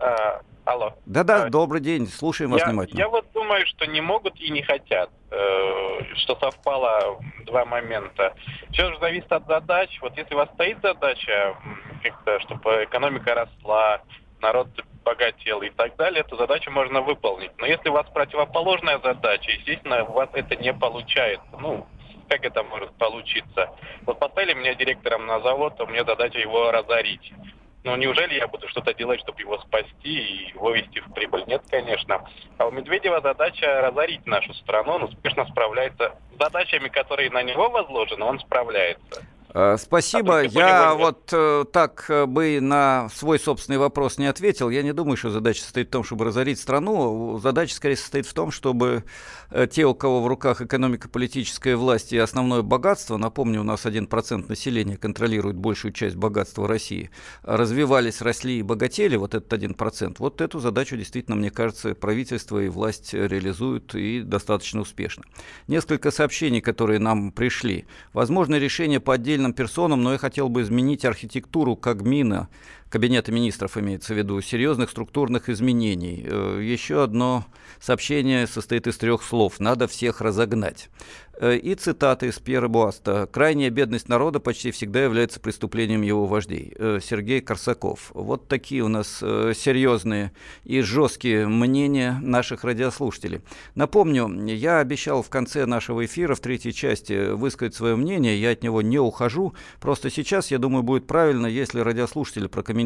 А, 0.00 0.40
алло. 0.64 0.94
Да-да, 1.06 1.44
а, 1.44 1.50
добрый 1.50 1.80
день, 1.80 2.06
слушаем 2.06 2.50
вас 2.50 2.60
я, 2.60 2.68
внимательно. 2.68 2.98
Я 2.98 3.08
вот 3.08 3.26
думаю, 3.32 3.66
что 3.66 3.86
не 3.86 4.00
могут 4.00 4.40
и 4.40 4.50
не 4.50 4.62
хотят, 4.62 5.10
э, 5.30 6.14
что 6.16 6.36
совпало 6.36 7.20
два 7.44 7.64
момента. 7.66 8.34
Все 8.72 8.90
же 8.90 8.98
зависит 8.98 9.30
от 9.30 9.46
задач. 9.46 9.98
Вот 10.00 10.16
если 10.16 10.34
у 10.34 10.38
вас 10.38 10.48
стоит 10.54 10.78
задача, 10.82 11.54
как-то, 12.02 12.40
чтобы 12.40 12.84
экономика 12.84 13.34
росла, 13.34 14.00
народ 14.40 14.68
богател 15.04 15.60
и 15.62 15.70
так 15.70 15.96
далее, 15.96 16.20
эту 16.20 16.36
задачу 16.36 16.70
можно 16.70 17.02
выполнить. 17.02 17.52
Но 17.58 17.66
если 17.66 17.88
у 17.90 17.92
вас 17.92 18.06
противоположная 18.12 18.98
задача, 18.98 19.50
естественно, 19.50 20.04
у 20.04 20.12
вас 20.12 20.30
это 20.32 20.56
не 20.56 20.72
получается. 20.72 21.46
Ну, 21.58 21.86
как 22.28 22.44
это 22.44 22.62
может 22.62 22.92
получиться? 22.94 23.70
Вот 24.06 24.18
поставили 24.18 24.54
меня 24.54 24.74
директором 24.74 25.26
на 25.26 25.40
завод, 25.40 25.74
а 25.78 25.84
у 25.84 25.86
меня 25.88 26.04
задача 26.04 26.38
его 26.38 26.70
разорить. 26.70 27.32
Но 27.82 27.96
неужели 27.96 28.34
я 28.34 28.46
буду 28.46 28.68
что-то 28.68 28.92
делать, 28.92 29.20
чтобы 29.20 29.40
его 29.40 29.58
спасти 29.58 30.50
и 30.50 30.52
вывести 30.54 31.00
в 31.00 31.12
прибыль? 31.14 31.44
Нет, 31.46 31.62
конечно. 31.70 32.22
А 32.58 32.66
у 32.66 32.70
Медведева 32.70 33.20
задача 33.22 33.80
разорить 33.80 34.26
нашу 34.26 34.52
страну. 34.54 34.92
Он 34.92 35.04
успешно 35.04 35.46
справляется 35.46 36.14
с 36.32 36.38
задачами, 36.38 36.88
которые 36.88 37.30
на 37.30 37.42
него 37.42 37.70
возложены, 37.70 38.24
он 38.24 38.38
справляется. 38.40 39.22
Э, 39.52 39.76
спасибо. 39.78 40.42
Я 40.42 40.94
вот 40.94 41.30
э, 41.32 41.64
так 41.72 42.06
э, 42.08 42.26
бы 42.26 42.60
на 42.60 43.08
свой 43.08 43.38
собственный 43.38 43.78
вопрос 43.78 44.18
не 44.18 44.26
ответил. 44.26 44.70
Я 44.70 44.82
не 44.82 44.92
думаю, 44.92 45.16
что 45.16 45.30
задача 45.30 45.62
состоит 45.62 45.88
в 45.88 45.90
том, 45.90 46.04
чтобы 46.04 46.24
разорить 46.24 46.60
страну. 46.60 47.38
Задача 47.42 47.74
скорее 47.74 47.96
состоит 47.96 48.26
в 48.26 48.34
том, 48.34 48.52
чтобы 48.52 49.04
э, 49.50 49.66
те, 49.66 49.86
у 49.86 49.94
кого 49.94 50.22
в 50.22 50.26
руках 50.28 50.60
экономико-политическая 50.60 51.76
власть 51.76 52.12
и 52.12 52.18
основное 52.18 52.62
богатство, 52.62 53.16
напомню, 53.16 53.60
у 53.60 53.64
нас 53.64 53.86
1% 53.86 54.48
населения 54.48 54.96
контролирует 54.96 55.56
большую 55.56 55.92
часть 55.92 56.16
богатства 56.16 56.68
России, 56.68 57.10
развивались, 57.42 58.20
росли 58.22 58.60
и 58.60 58.62
богатели, 58.62 59.16
вот 59.16 59.34
этот 59.34 59.52
1%. 59.52 60.16
Вот 60.18 60.40
эту 60.40 60.60
задачу 60.60 60.96
действительно, 60.96 61.36
мне 61.36 61.50
кажется, 61.50 61.94
правительство 61.94 62.58
и 62.58 62.68
власть 62.68 63.14
реализуют 63.14 63.94
и 63.96 64.20
достаточно 64.20 64.80
успешно. 64.80 65.24
Несколько 65.66 66.12
сообщений, 66.12 66.60
которые 66.60 67.00
нам 67.00 67.32
пришли. 67.32 67.86
Возможно, 68.12 68.56
решение 68.56 69.00
по 69.00 69.14
отдельным 69.14 69.39
отдельным 69.40 69.52
персонам, 69.52 70.02
но 70.02 70.12
я 70.12 70.18
хотел 70.18 70.48
бы 70.48 70.62
изменить 70.62 71.04
архитектуру 71.04 71.76
Кабмина, 71.76 72.48
Кабинета 72.90 73.30
министров 73.30 73.76
имеется 73.78 74.14
в 74.14 74.18
виду, 74.18 74.40
серьезных 74.40 74.90
структурных 74.90 75.48
изменений. 75.48 76.26
Э, 76.26 76.60
еще 76.60 77.04
одно 77.04 77.46
сообщение 77.80 78.48
состоит 78.48 78.88
из 78.88 78.98
трех 78.98 79.22
слов 79.22 79.60
«надо 79.60 79.86
всех 79.86 80.20
разогнать». 80.20 80.90
Э, 81.38 81.56
и 81.56 81.76
цитаты 81.76 82.26
из 82.26 82.40
Пьера 82.40 82.66
Буаста. 82.66 83.28
«Крайняя 83.32 83.70
бедность 83.70 84.08
народа 84.08 84.40
почти 84.40 84.72
всегда 84.72 85.04
является 85.04 85.38
преступлением 85.38 86.02
его 86.02 86.26
вождей». 86.26 86.74
Э, 86.76 86.98
Сергей 87.00 87.40
Корсаков. 87.40 88.10
Вот 88.12 88.48
такие 88.48 88.82
у 88.82 88.88
нас 88.88 89.18
серьезные 89.20 90.32
и 90.64 90.80
жесткие 90.80 91.46
мнения 91.46 92.18
наших 92.20 92.64
радиослушателей. 92.64 93.40
Напомню, 93.76 94.28
я 94.52 94.80
обещал 94.80 95.22
в 95.22 95.30
конце 95.30 95.64
нашего 95.64 96.04
эфира, 96.04 96.34
в 96.34 96.40
третьей 96.40 96.72
части, 96.72 97.30
высказать 97.30 97.76
свое 97.76 97.94
мнение. 97.94 98.40
Я 98.40 98.50
от 98.50 98.64
него 98.64 98.82
не 98.82 98.98
ухожу. 98.98 99.54
Просто 99.78 100.10
сейчас, 100.10 100.50
я 100.50 100.58
думаю, 100.58 100.82
будет 100.82 101.06
правильно, 101.06 101.46
если 101.46 101.78
радиослушатели 101.78 102.48
прокомментируют 102.48 102.79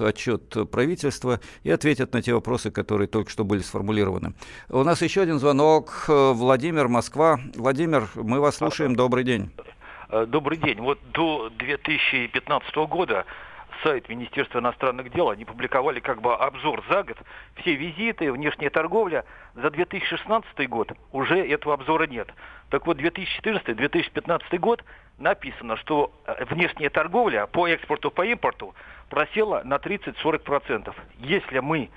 отчет 0.00 0.70
правительства 0.70 1.40
и 1.62 1.70
ответят 1.70 2.12
на 2.12 2.22
те 2.22 2.34
вопросы, 2.34 2.70
которые 2.70 3.08
только 3.08 3.30
что 3.30 3.44
были 3.44 3.60
сформулированы. 3.60 4.34
У 4.68 4.82
нас 4.82 5.02
еще 5.02 5.22
один 5.22 5.38
звонок. 5.38 6.04
Владимир, 6.08 6.88
Москва. 6.88 7.38
Владимир, 7.54 8.08
мы 8.14 8.40
вас 8.40 8.56
слушаем. 8.56 8.96
Добрый 8.96 9.24
день. 9.24 9.50
Добрый 10.26 10.58
день. 10.58 10.80
Вот 10.80 10.98
до 11.12 11.50
2015 11.58 12.74
года 12.88 13.24
сайт 13.82 14.08
Министерства 14.08 14.60
иностранных 14.60 15.12
дел, 15.12 15.30
они 15.30 15.44
публиковали 15.44 16.00
как 16.00 16.20
бы 16.20 16.34
обзор 16.34 16.84
за 16.88 17.02
год. 17.02 17.16
Все 17.56 17.74
визиты, 17.74 18.32
внешняя 18.32 18.70
торговля. 18.70 19.24
За 19.54 19.70
2016 19.70 20.68
год 20.68 20.92
уже 21.12 21.38
этого 21.46 21.74
обзора 21.74 22.06
нет. 22.06 22.28
Так 22.70 22.86
вот, 22.86 22.98
2014-2015 22.98 24.58
год 24.58 24.84
написано, 25.18 25.76
что 25.76 26.12
э, 26.26 26.44
внешняя 26.46 26.90
торговля 26.90 27.46
по 27.46 27.68
экспорту, 27.68 28.10
по 28.10 28.24
импорту 28.24 28.74
просела 29.08 29.62
на 29.64 29.76
30-40%. 29.76 30.94
Если 31.18 31.58
мы 31.58 31.90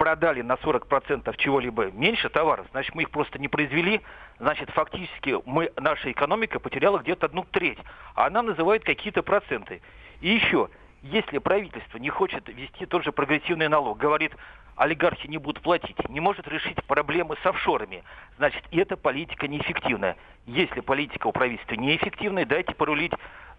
продали 0.00 0.40
на 0.40 0.54
40% 0.54 1.36
чего-либо 1.36 1.90
меньше 1.90 2.30
товаров, 2.30 2.66
значит, 2.70 2.94
мы 2.94 3.02
их 3.02 3.10
просто 3.10 3.38
не 3.38 3.48
произвели, 3.48 4.00
значит, 4.38 4.70
фактически 4.70 5.36
мы, 5.44 5.70
наша 5.76 6.10
экономика 6.10 6.58
потеряла 6.58 7.00
где-то 7.00 7.26
одну 7.26 7.44
треть, 7.44 7.76
а 8.14 8.30
нам 8.30 8.46
называют 8.46 8.82
какие-то 8.82 9.22
проценты. 9.22 9.82
И 10.22 10.30
еще, 10.30 10.70
Если 11.02 11.38
правительство 11.38 11.96
не 11.96 12.10
хочет 12.10 12.46
ввести 12.48 12.84
тот 12.84 13.04
же 13.04 13.12
прогрессивный 13.12 13.68
налог, 13.68 13.96
говорит, 13.96 14.32
олигархи 14.76 15.26
не 15.28 15.38
будут 15.38 15.62
платить, 15.62 15.96
не 16.10 16.20
может 16.20 16.46
решить 16.46 16.76
проблемы 16.84 17.36
с 17.42 17.46
офшорами, 17.46 18.04
значит, 18.36 18.62
эта 18.70 18.98
политика 18.98 19.48
неэффективная. 19.48 20.16
Если 20.46 20.80
политика 20.80 21.26
у 21.26 21.32
правительства 21.32 21.74
неэффективная, 21.74 22.44
дайте 22.44 22.74
порулить 22.74 23.12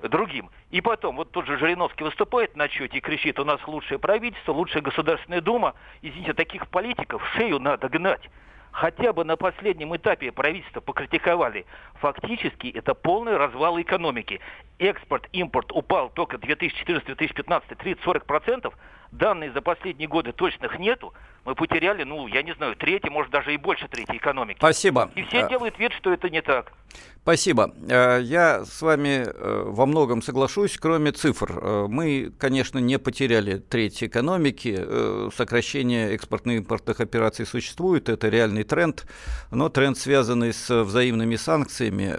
другим. 0.03 0.51
И 0.69 0.81
потом, 0.81 1.15
вот 1.15 1.31
тот 1.31 1.47
же 1.47 1.57
Жириновский 1.57 2.03
выступает 2.03 2.55
на 2.55 2.65
отчете 2.65 2.99
и 2.99 3.01
кричит, 3.01 3.39
у 3.39 3.45
нас 3.45 3.59
лучшее 3.67 3.97
правительство, 3.97 4.51
лучшая 4.51 4.83
Государственная 4.83 5.41
Дума. 5.41 5.73
Извините, 6.03 6.33
таких 6.33 6.67
политиков 6.67 7.23
шею 7.35 7.59
надо 7.59 7.89
гнать 7.89 8.29
хотя 8.71 9.13
бы 9.13 9.23
на 9.23 9.37
последнем 9.37 9.95
этапе 9.95 10.31
правительство 10.31 10.81
покритиковали. 10.81 11.65
Фактически 11.95 12.67
это 12.67 12.93
полный 12.93 13.37
развал 13.37 13.79
экономики. 13.79 14.39
Экспорт, 14.79 15.27
импорт 15.33 15.71
упал 15.71 16.09
только 16.09 16.37
2014-2015 16.37 17.63
30-40%. 17.69 18.73
Данные 19.11 19.51
за 19.51 19.61
последние 19.61 20.07
годы 20.07 20.31
точных 20.31 20.79
нету. 20.79 21.13
Мы 21.43 21.55
потеряли, 21.55 22.03
ну, 22.03 22.27
я 22.27 22.43
не 22.43 22.53
знаю, 22.53 22.75
третий, 22.75 23.09
может, 23.09 23.31
даже 23.31 23.53
и 23.53 23.57
больше 23.57 23.87
третьей 23.87 24.17
экономики. 24.17 24.57
Спасибо. 24.57 25.11
И 25.15 25.23
все 25.23 25.45
а... 25.45 25.49
делают 25.49 25.77
вид, 25.79 25.91
что 25.93 26.13
это 26.13 26.29
не 26.29 26.41
так. 26.41 26.71
Спасибо. 27.23 27.71
Э, 27.87 28.19
я 28.23 28.65
с 28.65 28.81
вами 28.81 29.25
э, 29.27 29.63
во 29.67 29.85
многом 29.85 30.23
соглашусь, 30.23 30.77
кроме 30.79 31.11
цифр. 31.11 31.51
Э, 31.61 31.85
мы, 31.87 32.33
конечно, 32.39 32.79
не 32.79 32.97
потеряли 32.97 33.59
треть 33.59 34.03
экономики. 34.03 35.31
Сокращение 35.35 36.13
экспортно-импортных 36.15 36.99
операций 36.99 37.45
существует, 37.45 38.09
это 38.09 38.27
реальный 38.29 38.63
тренд, 38.63 39.05
но 39.51 39.69
тренд, 39.69 39.97
связанный 39.97 40.51
с 40.51 40.83
взаимными 40.83 41.35
санкциями. 41.35 42.13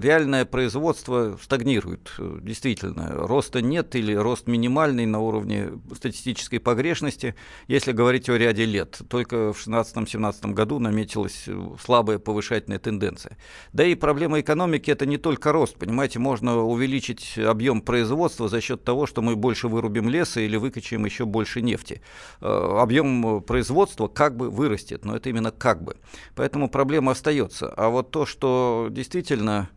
Реальное 0.00 0.44
производство 0.44 1.38
стагнирует, 1.42 2.12
действительно. 2.18 3.26
Роста 3.26 3.62
нет 3.62 3.94
или 3.94 4.14
рост 4.14 4.48
минимальный 4.48 5.06
на 5.06 5.20
уровне 5.20 5.70
статистической 6.16 6.60
погрешности, 6.60 7.34
если 7.68 7.92
говорить 7.92 8.28
о 8.28 8.36
ряде 8.36 8.64
лет. 8.64 9.00
Только 9.08 9.52
в 9.52 9.66
2016-2017 9.66 10.52
году 10.52 10.78
наметилась 10.78 11.48
слабая 11.82 12.18
повышательная 12.18 12.78
тенденция. 12.78 13.36
Да 13.72 13.84
и 13.84 13.94
проблема 13.94 14.40
экономики 14.40 14.90
это 14.90 15.06
не 15.06 15.18
только 15.18 15.52
рост, 15.52 15.76
понимаете, 15.76 16.18
можно 16.18 16.56
увеличить 16.56 17.38
объем 17.38 17.80
производства 17.80 18.48
за 18.48 18.60
счет 18.60 18.82
того, 18.84 19.06
что 19.06 19.22
мы 19.22 19.36
больше 19.36 19.68
вырубим 19.68 20.08
леса 20.08 20.40
или 20.40 20.56
выкачаем 20.56 21.04
еще 21.04 21.26
больше 21.26 21.60
нефти. 21.62 22.00
Э, 22.40 22.78
объем 22.80 23.42
производства 23.42 24.08
как 24.08 24.36
бы 24.36 24.50
вырастет, 24.50 25.04
но 25.04 25.16
это 25.16 25.28
именно 25.28 25.50
как 25.50 25.82
бы. 25.82 25.96
Поэтому 26.34 26.68
проблема 26.68 27.12
остается. 27.12 27.68
А 27.68 27.88
вот 27.88 28.10
то, 28.10 28.26
что 28.26 28.88
действительно 28.90 29.68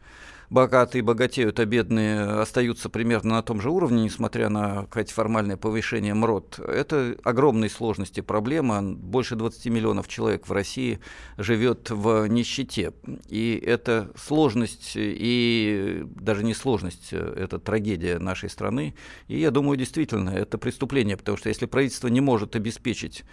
богатые 0.50 1.04
богатеют, 1.04 1.60
а 1.60 1.66
бедные 1.66 2.22
остаются 2.22 2.90
примерно 2.90 3.36
на 3.36 3.44
том 3.44 3.62
же 3.62 3.70
уровне, 3.70 4.04
несмотря 4.04 4.50
на 4.50 4.84
какое-то 4.84 5.14
формальное 5.14 5.58
повышение 5.58 6.14
МРОД. 6.14 6.60
Это 6.60 7.16
огромные 7.24 7.70
сложности 7.70 8.22
проблема. 8.22 8.82
Больше 8.82 9.36
20 9.36 9.66
миллионов 9.68 10.08
человек 10.08 10.48
в 10.48 10.52
России 10.52 11.00
живет 11.38 11.90
в 11.90 12.28
нищете. 12.28 12.94
И 13.28 13.62
это 13.64 14.12
сложность, 14.16 14.94
и 14.96 16.04
даже 16.16 16.44
не 16.44 16.54
сложность, 16.54 17.14
это 17.14 17.60
трагедия 17.60 18.20
нашей 18.20 18.50
страны. 18.50 18.96
И 19.28 19.40
я 19.40 19.52
думаю, 19.52 19.78
действительно, 19.78 20.32
это 20.32 20.58
преступление, 20.58 21.18
потому 21.18 21.38
что 21.38 21.50
если 21.50 21.66
правительство 21.66 22.08
не 22.08 22.22
может 22.22 22.56
обеспечить 22.56 23.24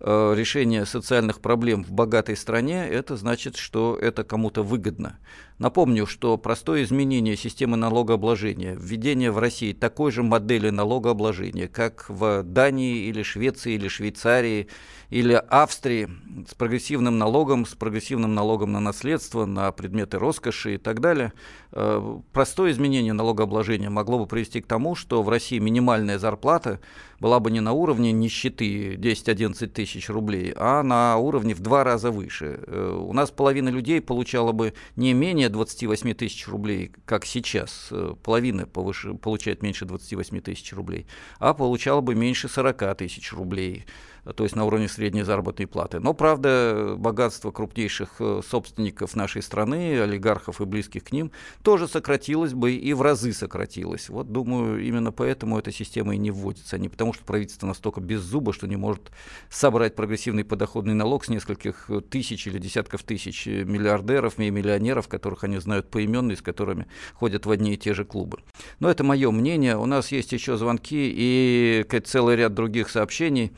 Э, 0.00 0.34
решение 0.36 0.86
социальных 0.86 1.40
проблем 1.40 1.84
в 1.84 1.92
богатой 1.92 2.36
стране, 2.36 2.86
это 2.86 3.16
значит, 3.16 3.56
что 3.56 3.96
это 3.96 4.24
кому-то 4.24 4.62
выгодно. 4.62 5.18
Напомню, 5.58 6.04
что 6.06 6.36
простое 6.36 6.82
изменение 6.82 7.36
системы 7.36 7.76
налогообложения, 7.76 8.76
введение 8.76 9.30
в 9.30 9.38
России 9.38 9.72
такой 9.72 10.10
же 10.10 10.24
модели 10.24 10.70
налогообложения, 10.70 11.68
как 11.68 12.06
в 12.08 12.42
Дании 12.42 13.06
или 13.06 13.22
Швеции 13.22 13.74
или 13.74 13.86
Швейцарии 13.86 14.66
или 15.10 15.34
Австрии, 15.48 16.08
с 16.48 16.54
прогрессивным 16.54 17.18
налогом, 17.18 17.66
с 17.66 17.74
прогрессивным 17.76 18.34
налогом 18.34 18.72
на 18.72 18.80
наследство, 18.80 19.44
на 19.44 19.70
предметы 19.70 20.18
роскоши 20.18 20.74
и 20.74 20.78
так 20.78 21.00
далее, 21.00 21.32
э, 21.70 22.18
простое 22.32 22.72
изменение 22.72 23.12
налогообложения 23.12 23.90
могло 23.90 24.18
бы 24.18 24.26
привести 24.26 24.60
к 24.60 24.66
тому, 24.66 24.96
что 24.96 25.22
в 25.22 25.28
России 25.28 25.60
минимальная 25.60 26.18
зарплата 26.18 26.80
была 27.20 27.38
бы 27.38 27.50
не 27.50 27.60
на 27.60 27.72
уровне 27.72 28.12
нищеты 28.12 28.96
10-11 28.96 29.68
тысяч 29.68 30.08
рублей, 30.08 30.52
а 30.56 30.82
на 30.82 31.16
уровне 31.16 31.54
в 31.54 31.60
два 31.60 31.84
раза 31.84 32.10
выше. 32.10 32.58
Э, 32.66 32.98
у 33.00 33.12
нас 33.12 33.30
половина 33.30 33.68
людей 33.68 34.00
получала 34.00 34.50
бы 34.50 34.74
не 34.96 35.12
менее 35.12 35.43
28 35.48 36.14
тысяч 36.14 36.48
рублей, 36.48 36.92
как 37.04 37.24
сейчас, 37.24 37.88
э, 37.90 38.14
половина 38.22 38.66
повыше, 38.66 39.14
получает 39.14 39.62
меньше 39.62 39.84
28 39.84 40.40
тысяч 40.40 40.72
рублей, 40.72 41.06
а 41.38 41.54
получала 41.54 42.00
бы 42.00 42.14
меньше 42.14 42.48
40 42.48 42.94
тысяч 42.94 43.32
рублей 43.32 43.84
то 44.32 44.44
есть 44.44 44.56
на 44.56 44.64
уровне 44.64 44.88
средней 44.88 45.22
заработной 45.22 45.66
платы. 45.66 46.00
Но, 46.00 46.14
правда, 46.14 46.94
богатство 46.96 47.50
крупнейших 47.50 48.16
э, 48.20 48.40
собственников 48.48 49.14
нашей 49.16 49.42
страны, 49.42 50.00
олигархов 50.00 50.60
и 50.60 50.64
близких 50.64 51.04
к 51.04 51.12
ним, 51.12 51.30
тоже 51.62 51.88
сократилось 51.88 52.54
бы 52.54 52.72
и 52.72 52.92
в 52.94 53.02
разы 53.02 53.32
сократилось. 53.32 54.08
Вот, 54.08 54.32
думаю, 54.32 54.84
именно 54.84 55.12
поэтому 55.12 55.58
эта 55.58 55.72
система 55.72 56.14
и 56.14 56.18
не 56.18 56.30
вводится, 56.30 56.76
а 56.76 56.78
не 56.78 56.88
потому, 56.88 57.12
что 57.12 57.24
правительство 57.24 57.66
настолько 57.66 58.00
без 58.00 58.20
зуба, 58.20 58.52
что 58.52 58.66
не 58.66 58.76
может 58.76 59.10
собрать 59.50 59.94
прогрессивный 59.94 60.44
подоходный 60.44 60.94
налог 60.94 61.24
с 61.24 61.28
нескольких 61.28 61.90
тысяч 62.10 62.46
или 62.46 62.58
десятков 62.58 63.02
тысяч 63.02 63.46
миллиардеров 63.46 64.38
и 64.38 64.50
миллионеров, 64.50 65.08
которых 65.08 65.44
они 65.44 65.58
знают 65.58 65.90
поименно 65.90 66.32
и 66.32 66.36
с 66.36 66.42
которыми 66.42 66.86
ходят 67.14 67.46
в 67.46 67.50
одни 67.50 67.74
и 67.74 67.76
те 67.76 67.94
же 67.94 68.04
клубы. 68.04 68.38
Но 68.80 68.90
это 68.90 69.04
мое 69.04 69.30
мнение. 69.30 69.76
У 69.76 69.86
нас 69.86 70.12
есть 70.12 70.32
еще 70.32 70.56
звонки 70.56 71.12
и 71.14 71.84
целый 72.04 72.36
ряд 72.36 72.54
других 72.54 72.90
сообщений. 72.90 73.52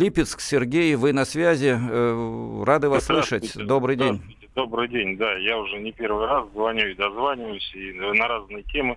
Э, 0.00 0.04
Липецк, 0.04 0.40
Сергей, 0.40 0.94
вы 0.96 1.12
на 1.12 1.24
связи. 1.24 1.76
Э, 1.78 2.64
рады 2.64 2.88
вас 2.88 3.04
слышать. 3.04 3.56
Добрый 3.56 3.96
день. 3.96 4.20
Добрый 4.54 4.88
день, 4.88 5.16
да. 5.16 5.34
Я 5.36 5.58
уже 5.58 5.78
не 5.78 5.92
первый 5.92 6.26
раз 6.26 6.48
звоню 6.52 6.86
и 6.86 6.94
дозваниваюсь 6.94 7.72
и 7.74 7.92
на 7.92 8.26
разные 8.26 8.62
темы. 8.64 8.96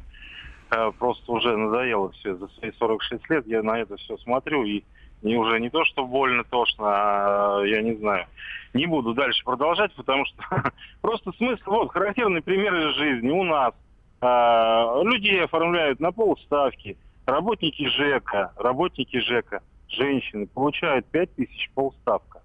Э, 0.72 0.92
просто 0.98 1.32
уже 1.32 1.56
надоело 1.56 2.12
все. 2.12 2.36
За 2.36 2.48
свои 2.60 2.72
46 2.80 3.30
лет 3.30 3.48
я 3.48 3.62
на 3.64 3.80
это 3.80 3.98
все 3.98 4.18
смотрю 4.18 4.64
и 4.64 4.84
не 5.22 5.36
уже 5.36 5.60
не 5.60 5.70
то, 5.70 5.86
что 5.86 6.06
больно, 6.06 6.44
тошно, 6.44 6.86
а 6.88 7.62
я 7.66 7.82
не 7.82 7.96
знаю. 7.96 8.26
Не 8.74 8.88
буду 8.88 9.14
дальше 9.14 9.44
продолжать, 9.44 9.94
потому 9.94 10.26
что 10.26 10.72
просто 11.02 11.32
смысл, 11.34 11.64
вот, 11.66 11.92
характерный 11.92 12.42
пример 12.42 12.74
из 12.76 12.96
жизни 12.96 13.30
у 13.30 13.44
нас. 13.44 13.74
А, 14.22 15.02
людей 15.04 15.44
оформляют 15.44 16.00
на 16.00 16.12
полставки, 16.12 16.98
работники 17.26 17.88
ЖЭКа, 17.90 18.54
работники 18.58 19.20
ЖЭКа– 19.20 19.62
женщины 19.94 20.48
получают 20.48 21.06
5 21.08 21.36
тысяч 21.36 21.70
полставка. 21.74 22.42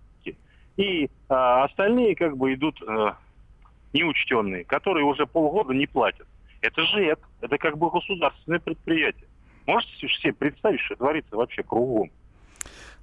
И 0.77 1.11
а, 1.29 1.65
остальные 1.65 2.15
как 2.15 2.37
бы 2.37 2.55
идут 2.55 2.81
а, 2.87 3.17
неучтенные, 3.93 4.65
которые 4.65 5.05
уже 5.05 5.27
полгода 5.27 5.75
не 5.75 5.87
платят. 5.87 6.27
Это 6.61 6.83
же 6.83 7.05
это, 7.05 7.23
это 7.41 7.59
как 7.59 7.79
бы 7.79 7.91
государственное 7.91 8.61
предприятие. 8.61 9.27
Можете 9.67 10.09
себе 10.09 10.33
представить, 10.33 10.81
что 10.81 10.97
творится 10.97 11.37
вообще 11.37 11.63
кругом? 11.63 12.11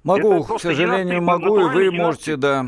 Могу, 0.04 0.42
к 0.42 0.60
сожалению, 0.60 1.22
могу, 1.22 1.58
и 1.58 1.64
вы 1.64 1.90
можете, 1.90 2.36
да. 2.36 2.66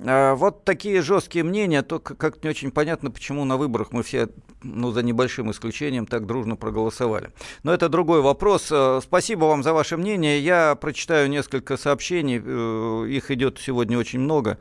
А, 0.00 0.34
вот 0.34 0.64
такие 0.64 1.02
жесткие 1.02 1.44
мнения, 1.44 1.82
только 1.82 2.14
как-то 2.14 2.46
не 2.46 2.50
очень 2.50 2.70
понятно, 2.70 3.10
почему 3.10 3.44
на 3.44 3.56
выборах 3.56 3.92
мы 3.92 4.02
все, 4.02 4.28
ну, 4.62 4.90
за 4.90 5.02
небольшим 5.02 5.50
исключением, 5.50 6.06
так 6.06 6.26
дружно 6.26 6.56
проголосовали. 6.56 7.30
Но 7.62 7.72
это 7.72 7.88
другой 7.88 8.20
вопрос. 8.20 8.68
А, 8.70 9.00
спасибо 9.02 9.44
вам 9.44 9.62
за 9.62 9.72
ваше 9.72 9.96
мнение. 9.96 10.40
Я 10.40 10.74
прочитаю 10.74 11.28
несколько 11.28 11.76
сообщений, 11.76 12.40
э, 12.44 13.06
их 13.08 13.30
идет 13.30 13.58
сегодня 13.60 13.98
очень 13.98 14.20
много. 14.20 14.58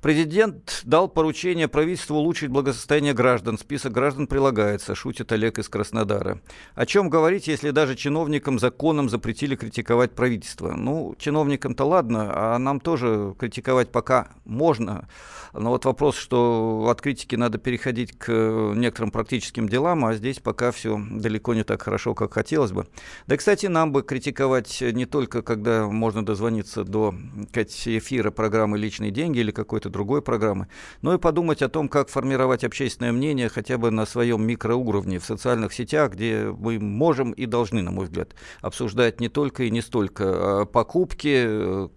Президент 0.00 0.82
дал 0.84 1.08
поручение 1.08 1.66
правительству 1.66 2.18
улучшить 2.18 2.50
благосостояние 2.50 3.14
граждан. 3.14 3.58
Список 3.58 3.92
граждан 3.92 4.28
прилагается, 4.28 4.94
шутит 4.94 5.32
Олег 5.32 5.58
из 5.58 5.68
Краснодара. 5.68 6.40
О 6.76 6.86
чем 6.86 7.10
говорить, 7.10 7.48
если 7.48 7.70
даже 7.70 7.96
чиновникам 7.96 8.60
законом 8.60 9.08
запретили 9.08 9.56
критиковать 9.56 10.12
правительство? 10.12 10.74
Ну, 10.74 11.16
чиновникам-то 11.18 11.84
ладно, 11.84 12.30
а 12.32 12.58
нам 12.58 12.78
тоже 12.78 13.34
критиковать 13.38 13.90
пока 13.90 14.28
можно. 14.44 15.08
Но 15.52 15.70
вот 15.70 15.84
вопрос, 15.84 16.16
что 16.16 16.86
от 16.88 17.00
критики 17.00 17.34
надо 17.34 17.58
переходить 17.58 18.16
к 18.16 18.30
некоторым 18.76 19.10
практическим 19.10 19.68
делам, 19.68 20.04
а 20.04 20.14
здесь 20.14 20.38
пока 20.38 20.70
все 20.70 21.00
далеко 21.10 21.54
не 21.54 21.64
так 21.64 21.82
хорошо, 21.82 22.14
как 22.14 22.34
хотелось 22.34 22.70
бы. 22.70 22.86
Да, 23.26 23.36
кстати, 23.36 23.66
нам 23.66 23.90
бы 23.90 24.02
критиковать 24.02 24.80
не 24.80 25.06
только, 25.06 25.42
когда 25.42 25.88
можно 25.88 26.24
дозвониться 26.24 26.84
до 26.84 27.16
эфира 27.52 28.30
программы 28.30 28.78
«Личные 28.78 29.10
деньги» 29.10 29.40
или 29.40 29.50
какой-то 29.50 29.87
и 29.88 29.90
другой 29.90 30.22
программы, 30.22 30.68
но 31.02 31.14
и 31.14 31.18
подумать 31.18 31.62
о 31.62 31.68
том, 31.68 31.88
как 31.88 32.08
формировать 32.08 32.64
общественное 32.64 33.12
мнение 33.12 33.48
хотя 33.48 33.78
бы 33.78 33.90
на 33.90 34.06
своем 34.06 34.46
микроуровне 34.46 35.18
в 35.18 35.24
социальных 35.24 35.72
сетях, 35.72 36.12
где 36.12 36.54
мы 36.56 36.78
можем 36.78 37.32
и 37.32 37.46
должны, 37.46 37.82
на 37.82 37.90
мой 37.90 38.06
взгляд, 38.06 38.34
обсуждать 38.60 39.20
не 39.20 39.28
только 39.28 39.64
и 39.64 39.70
не 39.70 39.80
столько 39.80 40.24
а 40.28 40.64
покупки, 40.66 41.88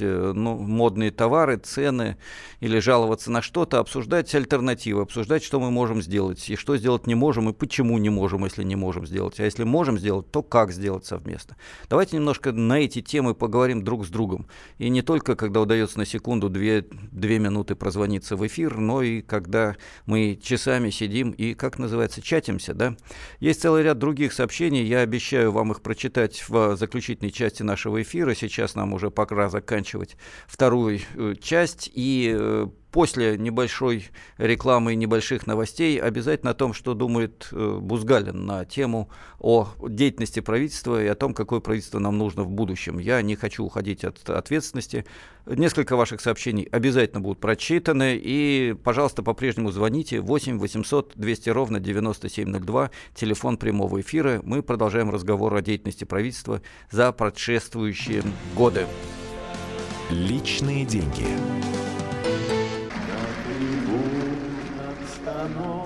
э, 0.00 0.32
ну, 0.34 0.58
модные 0.58 1.10
товары, 1.10 1.56
цены 1.56 2.16
или 2.60 2.78
жаловаться 2.78 3.30
на 3.30 3.42
что-то, 3.42 3.78
обсуждать 3.78 4.34
альтернативы, 4.34 5.02
обсуждать, 5.02 5.42
что 5.42 5.60
мы 5.60 5.70
можем 5.70 6.02
сделать 6.02 6.48
и 6.48 6.56
что 6.56 6.76
сделать 6.76 7.06
не 7.06 7.14
можем 7.14 7.50
и 7.50 7.52
почему 7.52 7.98
не 7.98 8.10
можем, 8.10 8.44
если 8.44 8.64
не 8.64 8.76
можем 8.76 9.06
сделать. 9.06 9.40
А 9.40 9.44
если 9.44 9.64
можем 9.64 9.98
сделать, 9.98 10.30
то 10.30 10.42
как 10.42 10.72
сделать 10.72 11.04
совместно. 11.06 11.56
Давайте 11.88 12.16
немножко 12.16 12.52
на 12.52 12.80
эти 12.80 13.02
темы 13.02 13.34
поговорим 13.34 13.82
друг 13.82 14.06
с 14.06 14.08
другом. 14.08 14.46
И 14.78 14.88
не 14.88 15.02
только, 15.02 15.36
когда 15.36 15.60
удается 15.60 15.98
на 15.98 16.06
секунду, 16.06 16.48
две, 16.48 16.86
две 17.10 17.38
минуты 17.40 17.74
прозвониться 17.74 18.36
в 18.36 18.46
эфир, 18.46 18.78
но 18.78 19.02
и 19.02 19.22
когда 19.22 19.76
мы 20.06 20.38
часами 20.40 20.90
сидим 20.90 21.30
и, 21.30 21.54
как 21.54 21.78
называется, 21.78 22.22
чатимся, 22.22 22.74
да. 22.74 22.96
Есть 23.40 23.62
целый 23.62 23.82
ряд 23.82 23.98
других 23.98 24.32
сообщений, 24.32 24.84
я 24.84 25.00
обещаю 25.00 25.52
вам 25.52 25.72
их 25.72 25.82
прочитать 25.82 26.44
в 26.48 26.76
заключительной 26.76 27.32
части 27.32 27.62
нашего 27.62 28.02
эфира. 28.02 28.34
Сейчас 28.34 28.74
нам 28.74 28.92
уже 28.92 29.10
пора 29.10 29.48
заканчивать 29.48 30.16
вторую 30.46 31.00
э, 31.14 31.34
часть, 31.40 31.90
и 31.92 32.34
э, 32.38 32.66
после 32.90 33.38
небольшой 33.38 34.08
рекламы 34.38 34.92
и 34.92 34.96
небольших 34.96 35.46
новостей 35.46 36.00
обязательно 36.00 36.52
о 36.52 36.54
том, 36.54 36.72
что 36.72 36.94
думает 36.94 37.48
э, 37.52 37.78
Бузгалин 37.80 38.46
на 38.46 38.64
тему 38.64 39.10
о 39.38 39.68
деятельности 39.88 40.40
правительства 40.40 41.02
и 41.02 41.06
о 41.06 41.14
том, 41.14 41.34
какое 41.34 41.60
правительство 41.60 41.98
нам 41.98 42.18
нужно 42.18 42.42
в 42.42 42.50
будущем. 42.50 42.98
Я 42.98 43.22
не 43.22 43.36
хочу 43.36 43.64
уходить 43.64 44.04
от 44.04 44.28
ответственности. 44.28 45.06
Несколько 45.46 45.96
ваших 45.96 46.20
сообщений 46.20 46.64
обязательно 46.64 47.20
будут 47.20 47.40
прочитаны. 47.40 48.20
И, 48.22 48.74
пожалуйста, 48.84 49.22
по-прежнему 49.22 49.70
звоните 49.70 50.20
8 50.20 50.58
800 50.58 51.12
200 51.16 51.50
ровно 51.50 51.80
9702, 51.80 52.90
телефон 53.14 53.56
прямого 53.56 54.00
эфира. 54.00 54.40
Мы 54.44 54.62
продолжаем 54.62 55.10
разговор 55.10 55.54
о 55.54 55.62
деятельности 55.62 56.04
правительства 56.04 56.60
за 56.90 57.12
предшествующие 57.12 58.22
годы. 58.54 58.86
Личные 60.10 60.84
деньги. 60.84 61.26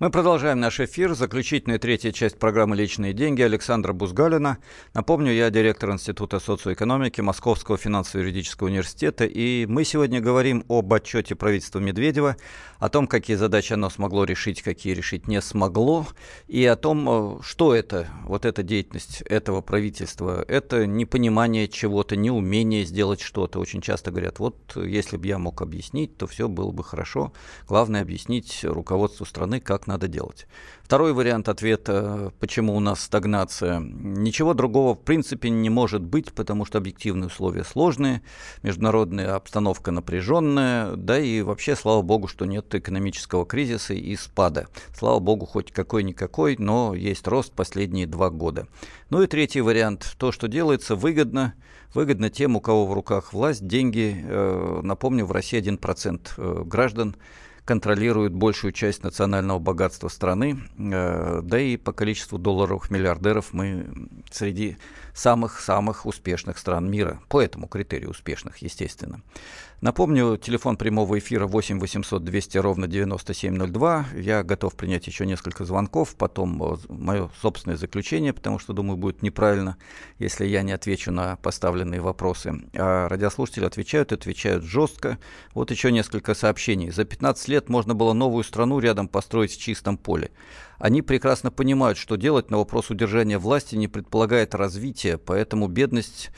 Мы 0.00 0.10
продолжаем 0.10 0.60
наш 0.60 0.78
эфир. 0.78 1.12
Заключительная 1.16 1.80
третья 1.80 2.12
часть 2.12 2.38
программы 2.38 2.76
«Личные 2.76 3.12
деньги» 3.12 3.42
Александра 3.42 3.92
Бузгалина. 3.92 4.58
Напомню, 4.94 5.32
я 5.32 5.50
директор 5.50 5.90
Института 5.90 6.38
социоэкономики 6.38 7.20
Московского 7.20 7.76
финансово-юридического 7.76 8.68
университета. 8.68 9.24
И 9.24 9.66
мы 9.66 9.82
сегодня 9.82 10.20
говорим 10.20 10.64
об 10.68 10.94
отчете 10.94 11.34
правительства 11.34 11.80
Медведева, 11.80 12.36
о 12.78 12.88
том, 12.90 13.08
какие 13.08 13.34
задачи 13.34 13.72
оно 13.72 13.90
смогло 13.90 14.22
решить, 14.22 14.62
какие 14.62 14.94
решить 14.94 15.26
не 15.26 15.40
смогло, 15.42 16.06
и 16.46 16.64
о 16.64 16.76
том, 16.76 17.40
э, 17.40 17.42
что 17.42 17.74
это, 17.74 18.06
вот 18.22 18.44
эта 18.44 18.62
деятельность 18.62 19.22
этого 19.22 19.62
правительства. 19.62 20.44
Это 20.46 20.86
непонимание 20.86 21.66
чего-то, 21.66 22.14
неумение 22.14 22.84
сделать 22.84 23.20
что-то. 23.20 23.58
Очень 23.58 23.80
часто 23.80 24.12
говорят, 24.12 24.38
вот 24.38 24.76
если 24.76 25.16
бы 25.16 25.26
я 25.26 25.38
мог 25.38 25.60
объяснить, 25.60 26.16
то 26.16 26.28
все 26.28 26.46
было 26.46 26.70
бы 26.70 26.84
хорошо. 26.84 27.32
Главное 27.66 28.02
объяснить 28.02 28.60
руководству 28.62 29.26
страны, 29.26 29.58
как 29.58 29.87
надо 29.88 30.06
делать. 30.06 30.46
Второй 30.82 31.12
вариант 31.12 31.48
ответа, 31.48 32.32
почему 32.38 32.76
у 32.76 32.80
нас 32.80 33.02
стагнация. 33.02 33.80
Ничего 33.80 34.54
другого 34.54 34.94
в 34.94 35.00
принципе 35.00 35.50
не 35.50 35.68
может 35.68 36.02
быть, 36.02 36.32
потому 36.32 36.64
что 36.64 36.78
объективные 36.78 37.26
условия 37.26 37.64
сложные, 37.64 38.22
международная 38.62 39.34
обстановка 39.34 39.90
напряженная, 39.90 40.94
да 40.94 41.18
и 41.18 41.42
вообще, 41.42 41.74
слава 41.74 42.02
богу, 42.02 42.28
что 42.28 42.46
нет 42.46 42.74
экономического 42.74 43.44
кризиса 43.44 43.94
и 43.94 44.14
спада. 44.14 44.68
Слава 44.96 45.18
богу, 45.18 45.46
хоть 45.46 45.72
какой-никакой, 45.72 46.56
но 46.58 46.94
есть 46.94 47.26
рост 47.26 47.52
последние 47.52 48.06
два 48.06 48.30
года. 48.30 48.68
Ну 49.10 49.22
и 49.22 49.26
третий 49.26 49.60
вариант. 49.60 50.14
То, 50.18 50.32
что 50.32 50.48
делается, 50.48 50.94
выгодно. 50.94 51.54
Выгодно 51.94 52.28
тем, 52.28 52.56
у 52.56 52.60
кого 52.60 52.86
в 52.86 52.92
руках 52.92 53.32
власть, 53.32 53.66
деньги. 53.66 54.22
Э, 54.22 54.80
напомню, 54.82 55.24
в 55.24 55.32
России 55.32 55.58
1% 55.58 56.30
э, 56.36 56.62
граждан 56.64 57.16
контролируют 57.68 58.32
большую 58.32 58.72
часть 58.72 59.02
национального 59.02 59.58
богатства 59.58 60.08
страны, 60.08 60.56
э, 60.78 61.40
да 61.42 61.60
и 61.60 61.76
по 61.76 61.92
количеству 61.92 62.38
долларовых 62.38 62.90
миллиардеров 62.90 63.52
мы 63.52 63.86
среди 64.30 64.78
самых-самых 65.12 66.06
успешных 66.06 66.56
стран 66.56 66.90
мира, 66.90 67.20
по 67.28 67.42
этому 67.42 67.68
критерию 67.68 68.08
успешных, 68.08 68.56
естественно. 68.62 69.20
Напомню, 69.80 70.36
телефон 70.36 70.76
прямого 70.76 71.20
эфира 71.20 71.46
8 71.46 71.78
800 71.78 72.24
200 72.24 72.58
ровно 72.58 72.88
9702. 72.88 74.06
Я 74.16 74.42
готов 74.42 74.74
принять 74.74 75.06
еще 75.06 75.24
несколько 75.24 75.64
звонков, 75.64 76.16
потом 76.16 76.60
э, 76.60 76.76
мое 76.88 77.30
собственное 77.40 77.76
заключение, 77.76 78.32
потому 78.32 78.58
что, 78.58 78.72
думаю, 78.72 78.96
будет 78.96 79.22
неправильно, 79.22 79.76
если 80.18 80.46
я 80.46 80.62
не 80.62 80.72
отвечу 80.72 81.12
на 81.12 81.36
поставленные 81.36 82.00
вопросы. 82.00 82.54
А 82.74 83.08
радиослушатели 83.08 83.66
отвечают, 83.66 84.12
отвечают 84.12 84.64
жестко. 84.64 85.16
Вот 85.54 85.70
еще 85.70 85.92
несколько 85.92 86.34
сообщений. 86.34 86.90
За 86.90 87.04
15 87.04 87.46
лет 87.46 87.68
можно 87.68 87.94
было 87.94 88.12
новую 88.14 88.42
страну 88.42 88.80
рядом 88.80 89.06
построить 89.06 89.52
в 89.52 89.60
чистом 89.60 89.96
поле. 89.96 90.32
Они 90.78 91.02
прекрасно 91.02 91.52
понимают, 91.52 91.98
что 91.98 92.16
делать, 92.16 92.50
но 92.50 92.58
вопрос 92.58 92.90
удержания 92.90 93.38
власти 93.38 93.76
не 93.76 93.86
предполагает 93.86 94.56
развития, 94.56 95.18
поэтому 95.18 95.68
бедность 95.68 96.30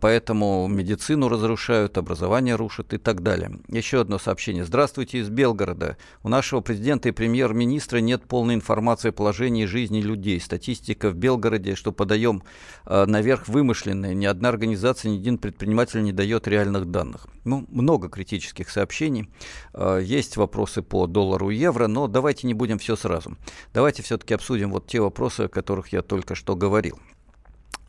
поэтому 0.00 0.66
медицину 0.68 1.28
разрушают, 1.28 1.96
образование 1.96 2.56
рушат 2.56 2.92
и 2.92 2.98
так 2.98 3.22
далее. 3.22 3.60
Еще 3.68 4.00
одно 4.00 4.18
сообщение. 4.18 4.64
Здравствуйте 4.64 5.18
из 5.18 5.28
Белгорода. 5.28 5.96
У 6.22 6.28
нашего 6.28 6.60
президента 6.60 7.08
и 7.08 7.12
премьер-министра 7.12 7.98
нет 7.98 8.24
полной 8.24 8.54
информации 8.54 9.10
о 9.10 9.12
положении 9.12 9.66
жизни 9.66 10.00
людей. 10.00 10.40
Статистика 10.40 11.10
в 11.10 11.14
Белгороде, 11.14 11.74
что 11.74 11.92
подаем 11.92 12.42
э, 12.86 13.04
наверх 13.06 13.48
вымышленная. 13.48 14.14
Ни 14.14 14.26
одна 14.26 14.48
организация, 14.48 15.10
ни 15.10 15.18
один 15.18 15.38
предприниматель 15.38 16.02
не 16.02 16.12
дает 16.12 16.48
реальных 16.48 16.90
данных. 16.90 17.26
Ну, 17.44 17.66
много 17.70 18.08
критических 18.08 18.70
сообщений. 18.70 19.28
Э, 19.72 20.00
есть 20.02 20.36
вопросы 20.36 20.82
по 20.82 21.06
доллару 21.06 21.50
и 21.50 21.56
евро, 21.56 21.86
но 21.86 22.08
давайте 22.08 22.46
не 22.46 22.54
будем 22.54 22.78
все 22.78 22.96
сразу. 22.96 23.36
Давайте 23.72 24.02
все-таки 24.02 24.34
обсудим 24.34 24.72
вот 24.72 24.86
те 24.86 25.00
вопросы, 25.00 25.42
о 25.42 25.48
которых 25.48 25.88
я 25.88 26.02
только 26.02 26.34
что 26.34 26.56
говорил. 26.56 26.98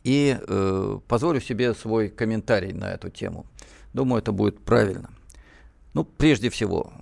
И 0.04 0.36
э, 0.38 0.98
позволю 1.06 1.40
себе 1.40 1.74
свой 1.74 2.08
комментарий 2.08 2.72
на 2.72 2.92
эту 2.92 3.08
тему. 3.08 3.46
Думаю, 3.92 4.20
это 4.20 4.32
будет 4.32 4.64
правильно. 4.64 5.10
Ну, 5.94 6.04
прежде 6.04 6.50
всего, 6.50 6.92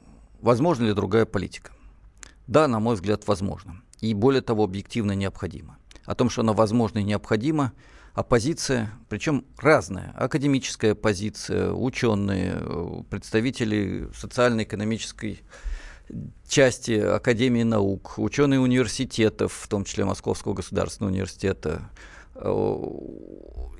возможна 0.40 0.86
ли 0.86 0.92
другая 0.92 1.24
политика? 1.24 1.72
Да, 2.46 2.66
на 2.68 2.80
мой 2.80 2.96
взгляд, 2.96 3.26
возможно. 3.26 3.80
И 4.00 4.12
более 4.14 4.42
того, 4.42 4.64
объективно 4.64 5.12
необходимо. 5.12 5.78
О 6.04 6.14
том, 6.14 6.30
что 6.30 6.40
она 6.42 6.52
возможна 6.52 6.98
и 6.98 7.04
необходима, 7.04 7.72
оппозиция, 8.14 8.90
причем 9.08 9.44
разная, 9.58 10.12
академическая 10.16 10.92
оппозиция, 10.92 11.72
ученые, 11.72 13.04
представители 13.08 14.08
социально-экономической 14.14 15.42
части 16.48 16.98
Академии 16.98 17.62
наук, 17.62 18.14
ученые 18.16 18.58
университетов, 18.58 19.52
в 19.52 19.68
том 19.68 19.84
числе 19.84 20.04
Московского 20.04 20.54
государственного 20.54 21.12
университета, 21.12 21.88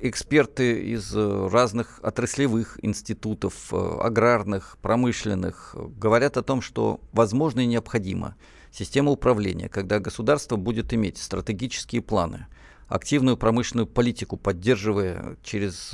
эксперты 0.01 0.81
из 0.81 1.15
э, 1.15 1.47
разных 1.51 1.99
отраслевых 2.03 2.79
институтов, 2.81 3.71
э, 3.71 3.97
аграрных, 4.01 4.77
промышленных, 4.81 5.75
говорят 5.97 6.37
о 6.37 6.43
том, 6.43 6.61
что 6.61 6.99
возможно 7.11 7.61
и 7.61 7.65
необходимо 7.65 8.35
система 8.71 9.11
управления, 9.11 9.69
когда 9.69 9.99
государство 9.99 10.55
будет 10.57 10.93
иметь 10.93 11.17
стратегические 11.17 12.01
планы, 12.01 12.47
активную 12.87 13.37
промышленную 13.37 13.87
политику, 13.87 14.37
поддерживая 14.37 15.37
через 15.43 15.93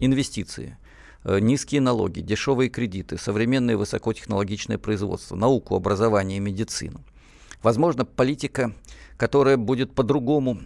инвестиции, 0.00 0.78
низкие 1.24 1.80
налоги, 1.80 2.20
дешевые 2.20 2.70
кредиты, 2.70 3.18
современное 3.18 3.76
высокотехнологичное 3.76 4.78
производство, 4.78 5.36
науку, 5.36 5.74
образование 5.74 6.38
и 6.38 6.40
медицину– 6.40 7.02
Возможно, 7.62 8.04
политика, 8.04 8.72
которая 9.16 9.56
будет 9.56 9.92
по-другому 9.92 10.58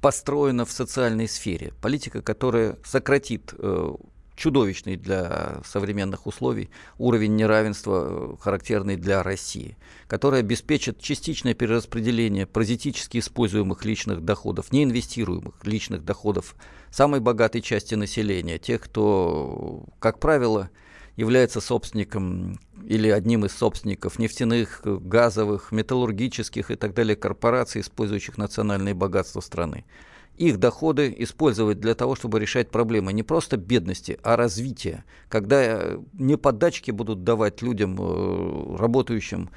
построена 0.00 0.64
в 0.64 0.70
социальной 0.70 1.28
сфере. 1.28 1.72
Политика, 1.80 2.22
которая 2.22 2.76
сократит 2.84 3.54
э, 3.58 3.94
чудовищный 4.38 4.96
для 4.96 5.60
современных 5.64 6.26
условий 6.26 6.70
уровень 6.96 7.34
неравенства, 7.36 8.06
э, 8.08 8.36
характерный 8.40 8.96
для 8.96 9.22
России, 9.22 9.76
который 10.06 10.40
обеспечит 10.40 11.00
частичное 11.00 11.54
перераспределение 11.54 12.46
паразитически 12.46 13.18
используемых 13.18 13.84
личных 13.84 14.24
доходов, 14.24 14.72
неинвестируемых 14.72 15.54
личных 15.64 16.04
доходов 16.04 16.54
самой 16.90 17.20
богатой 17.20 17.60
части 17.60 17.96
населения, 17.96 18.58
тех, 18.58 18.80
кто, 18.80 19.84
как 19.98 20.20
правило, 20.20 20.70
является 21.18 21.60
собственником 21.60 22.60
или 22.86 23.08
одним 23.08 23.44
из 23.44 23.52
собственников 23.52 24.20
нефтяных, 24.20 24.82
газовых, 24.84 25.72
металлургических 25.72 26.70
и 26.70 26.76
так 26.76 26.94
далее 26.94 27.16
корпораций, 27.16 27.80
использующих 27.80 28.38
национальные 28.38 28.94
богатства 28.94 29.40
страны 29.40 29.84
их 30.38 30.58
доходы 30.58 31.12
использовать 31.18 31.80
для 31.80 31.96
того, 31.96 32.14
чтобы 32.14 32.38
решать 32.38 32.70
проблемы 32.70 33.12
не 33.12 33.24
просто 33.24 33.56
бедности, 33.56 34.18
а 34.22 34.36
развития. 34.36 35.04
Когда 35.28 35.60
э, 35.60 35.98
не 36.12 36.36
подачки 36.36 36.92
будут 36.92 37.24
давать 37.24 37.60
людям, 37.60 37.96
э, 37.98 38.76
работающим 38.78 39.50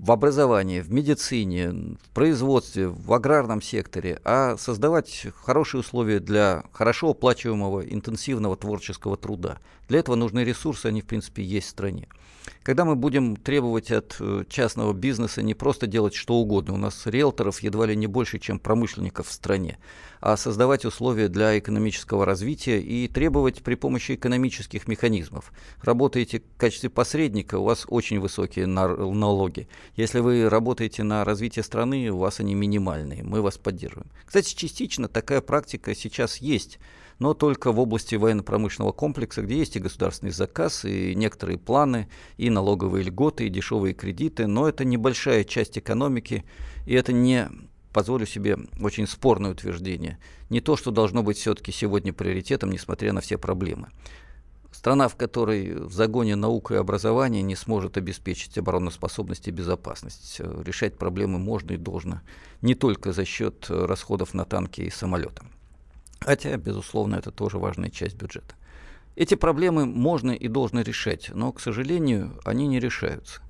в 0.00 0.12
образовании, 0.12 0.80
в 0.80 0.90
медицине, 0.90 1.70
в 2.02 2.08
производстве, 2.14 2.88
в 2.88 3.12
аграрном 3.12 3.60
секторе, 3.60 4.18
а 4.24 4.56
создавать 4.56 5.26
хорошие 5.42 5.80
условия 5.80 6.20
для 6.20 6.64
хорошо 6.72 7.10
оплачиваемого 7.10 7.82
интенсивного 7.82 8.56
творческого 8.56 9.18
труда. 9.18 9.58
Для 9.88 9.98
этого 9.98 10.16
нужны 10.16 10.42
ресурсы, 10.42 10.86
они 10.86 11.02
в 11.02 11.06
принципе 11.06 11.42
есть 11.42 11.66
в 11.66 11.70
стране. 11.70 12.08
Когда 12.62 12.84
мы 12.84 12.94
будем 12.94 13.36
требовать 13.36 13.90
от 13.90 14.16
э, 14.20 14.44
частного 14.48 14.92
бизнеса 14.92 15.42
не 15.42 15.54
просто 15.54 15.86
делать 15.86 16.14
что 16.14 16.34
угодно, 16.34 16.74
у 16.74 16.76
нас 16.76 17.06
риэлторов 17.06 17.60
едва 17.60 17.86
ли 17.86 17.96
не 17.96 18.06
больше, 18.06 18.38
чем 18.38 18.58
промышленников 18.58 19.28
в 19.28 19.32
стране, 19.32 19.78
а 20.20 20.36
создавать 20.36 20.84
условия 20.84 21.28
для 21.28 21.58
экономического 21.58 22.26
развития 22.26 22.80
и 22.80 23.08
требовать 23.08 23.62
при 23.62 23.74
помощи 23.74 24.12
экономических 24.12 24.88
механизмов. 24.88 25.52
Работаете 25.82 26.40
в 26.40 26.58
качестве 26.58 26.90
посредника, 26.90 27.58
у 27.58 27.64
вас 27.64 27.86
очень 27.88 28.20
высокие 28.20 28.66
налоги. 28.66 29.68
Если 29.96 30.20
вы 30.20 30.48
работаете 30.48 31.02
на 31.02 31.24
развитие 31.24 31.62
страны, 31.62 32.10
у 32.10 32.18
вас 32.18 32.40
они 32.40 32.54
минимальные. 32.54 33.22
Мы 33.22 33.40
вас 33.40 33.56
поддерживаем. 33.56 34.10
Кстати, 34.26 34.54
частично 34.54 35.08
такая 35.08 35.40
практика 35.40 35.94
сейчас 35.94 36.36
есть 36.36 36.78
но 37.20 37.34
только 37.34 37.70
в 37.70 37.78
области 37.78 38.16
военно-промышленного 38.16 38.92
комплекса, 38.92 39.42
где 39.42 39.58
есть 39.58 39.76
и 39.76 39.80
государственный 39.80 40.32
заказ, 40.32 40.84
и 40.84 41.14
некоторые 41.14 41.58
планы, 41.58 42.08
и 42.38 42.50
налоговые 42.50 43.04
льготы, 43.04 43.46
и 43.46 43.50
дешевые 43.50 43.94
кредиты, 43.94 44.46
но 44.46 44.68
это 44.68 44.84
небольшая 44.84 45.44
часть 45.44 45.78
экономики, 45.78 46.44
и 46.86 46.94
это 46.94 47.12
не 47.12 47.48
позволю 47.92 48.24
себе 48.24 48.56
очень 48.80 49.06
спорное 49.06 49.50
утверждение. 49.50 50.18
Не 50.48 50.60
то, 50.60 50.76
что 50.76 50.90
должно 50.90 51.22
быть 51.22 51.36
все-таки 51.36 51.72
сегодня 51.72 52.12
приоритетом, 52.12 52.70
несмотря 52.70 53.12
на 53.12 53.20
все 53.20 53.36
проблемы. 53.36 53.88
Страна, 54.72 55.08
в 55.08 55.16
которой 55.16 55.74
в 55.74 55.92
загоне 55.92 56.36
наука 56.36 56.74
и 56.74 56.78
образования 56.78 57.42
не 57.42 57.56
сможет 57.56 57.98
обеспечить 57.98 58.56
обороноспособность 58.56 59.48
и 59.48 59.50
безопасность. 59.50 60.40
Решать 60.64 60.96
проблемы 60.96 61.38
можно 61.38 61.72
и 61.72 61.76
должно 61.76 62.22
не 62.62 62.74
только 62.74 63.12
за 63.12 63.24
счет 63.24 63.66
расходов 63.68 64.32
на 64.32 64.44
танки 64.44 64.82
и 64.82 64.90
самолеты. 64.90 65.42
Хотя, 66.20 66.56
безусловно, 66.56 67.16
это 67.16 67.30
тоже 67.30 67.58
важная 67.58 67.90
часть 67.90 68.16
бюджета. 68.16 68.54
Эти 69.16 69.34
проблемы 69.34 69.86
можно 69.86 70.30
и 70.30 70.48
должны 70.48 70.80
решать, 70.80 71.30
но, 71.34 71.52
к 71.52 71.60
сожалению, 71.60 72.38
они 72.44 72.66
не 72.66 72.78
решаются. 72.78 73.42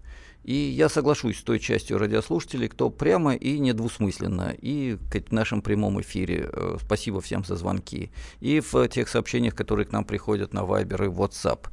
И 0.43 0.55
я 0.55 0.89
соглашусь 0.89 1.39
с 1.39 1.43
той 1.43 1.59
частью 1.59 1.99
радиослушателей, 1.99 2.69
кто 2.69 2.89
прямо 2.89 3.35
и 3.35 3.59
недвусмысленно, 3.59 4.55
и 4.59 4.97
в 4.97 5.33
нашем 5.33 5.61
прямом 5.61 6.01
эфире, 6.01 6.49
э, 6.51 6.79
спасибо 6.83 7.21
всем 7.21 7.45
за 7.45 7.57
звонки, 7.57 8.11
и 8.41 8.61
в 8.61 8.89
тех 8.89 9.09
сообщениях, 9.09 9.55
которые 9.55 9.85
к 9.85 9.93
нам 9.93 10.05
приходят 10.05 10.55
на 10.55 10.61
Viber 10.61 11.05
и 11.05 11.09
WhatsApp, 11.09 11.69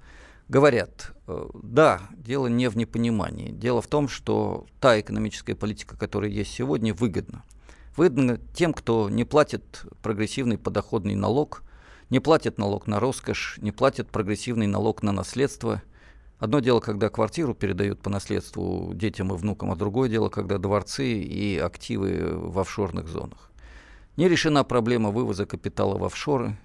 говорят, 0.50 1.14
э, 1.28 1.48
да, 1.64 2.02
дело 2.12 2.48
не 2.48 2.70
в 2.70 2.76
непонимании, 2.76 3.52
дело 3.52 3.82
в 3.82 3.88
том, 3.88 4.10
что 4.10 4.66
та 4.82 5.00
экономическая 5.00 5.56
политика, 5.56 5.96
которая 5.96 6.30
есть 6.30 6.52
сегодня, 6.52 6.94
выгодна. 6.94 7.44
Выгодно 7.98 8.40
тем, 8.54 8.74
кто 8.74 9.10
не 9.10 9.24
платит 9.24 9.84
прогрессивный 10.04 10.60
подоходный 10.60 11.16
налог, 11.16 11.64
не 12.12 12.20
платит 12.20 12.60
налог 12.60 12.86
на 12.86 13.00
роскошь, 13.00 13.58
не 13.60 13.72
платит 13.72 14.10
прогрессивный 14.12 14.68
налог 14.68 15.02
на 15.02 15.12
наследство. 15.12 15.82
Одно 16.38 16.60
дело, 16.60 16.80
когда 16.80 17.10
квартиру 17.10 17.56
передают 17.56 18.00
по 18.00 18.12
наследству 18.12 18.94
детям 18.94 19.34
и 19.34 19.36
внукам, 19.36 19.72
а 19.72 19.76
другое 19.76 20.10
дело, 20.10 20.30
когда 20.30 20.60
дворцы 20.60 21.12
и 21.12 21.58
активы 21.58 22.34
в 22.34 22.60
офшорных 22.60 23.08
зонах. 23.08 23.50
Не 24.16 24.30
решена 24.30 24.64
проблема 24.64 25.10
вывоза 25.10 25.48
капитала 25.48 25.98
в 25.98 26.04
офшоры, 26.04 26.56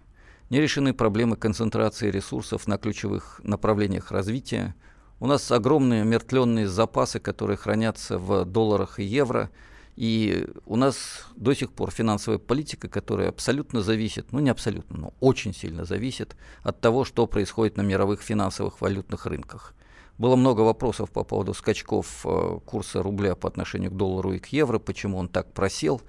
не 0.51 0.61
решены 0.61 0.93
проблемы 0.93 1.37
концентрации 1.37 2.11
ресурсов 2.11 2.67
на 2.67 2.77
ключевых 2.77 3.41
направлениях 3.43 4.11
развития. 4.11 4.75
У 5.19 5.27
нас 5.27 5.51
огромные 5.51 6.05
мертвленные 6.05 6.69
запасы, 6.69 7.21
которые 7.21 7.57
хранятся 7.57 8.19
в 8.19 8.45
долларах 8.45 8.99
и 8.99 9.05
евро– 9.05 9.49
и 9.97 10.49
у 10.67 10.77
нас 10.77 11.27
до 11.37 11.55
сих 11.55 11.71
пор 11.73 11.91
финансовая 11.91 12.39
политика, 12.39 12.89
которая 12.89 13.29
абсолютно 13.29 13.83
зависит, 13.83 14.33
ну 14.33 14.41
не 14.41 14.51
абсолютно, 14.51 14.99
но 14.99 15.15
очень 15.21 15.55
сильно 15.55 15.85
зависит 15.85 16.37
от 16.63 16.81
того, 16.81 17.05
что 17.05 17.27
происходит 17.27 17.77
на 17.77 17.83
мировых 17.83 18.23
финансовых 18.23 18.81
валютных 18.81 19.27
рынках. 19.27 19.75
Было 20.19 20.37
много 20.37 20.61
вопросов 20.61 21.11
по 21.11 21.25
поводу 21.25 21.53
скачков 21.55 22.25
э, 22.25 22.59
курса 22.65 23.03
рубля 23.03 23.35
по 23.35 23.49
отношению 23.49 23.91
к 23.91 23.97
доллару 23.97 24.33
и 24.33 24.39
к 24.39 24.47
евро, 24.49 24.79
почему 24.79 25.19
он 25.19 25.29
так 25.29 25.53
просел. 25.53 26.01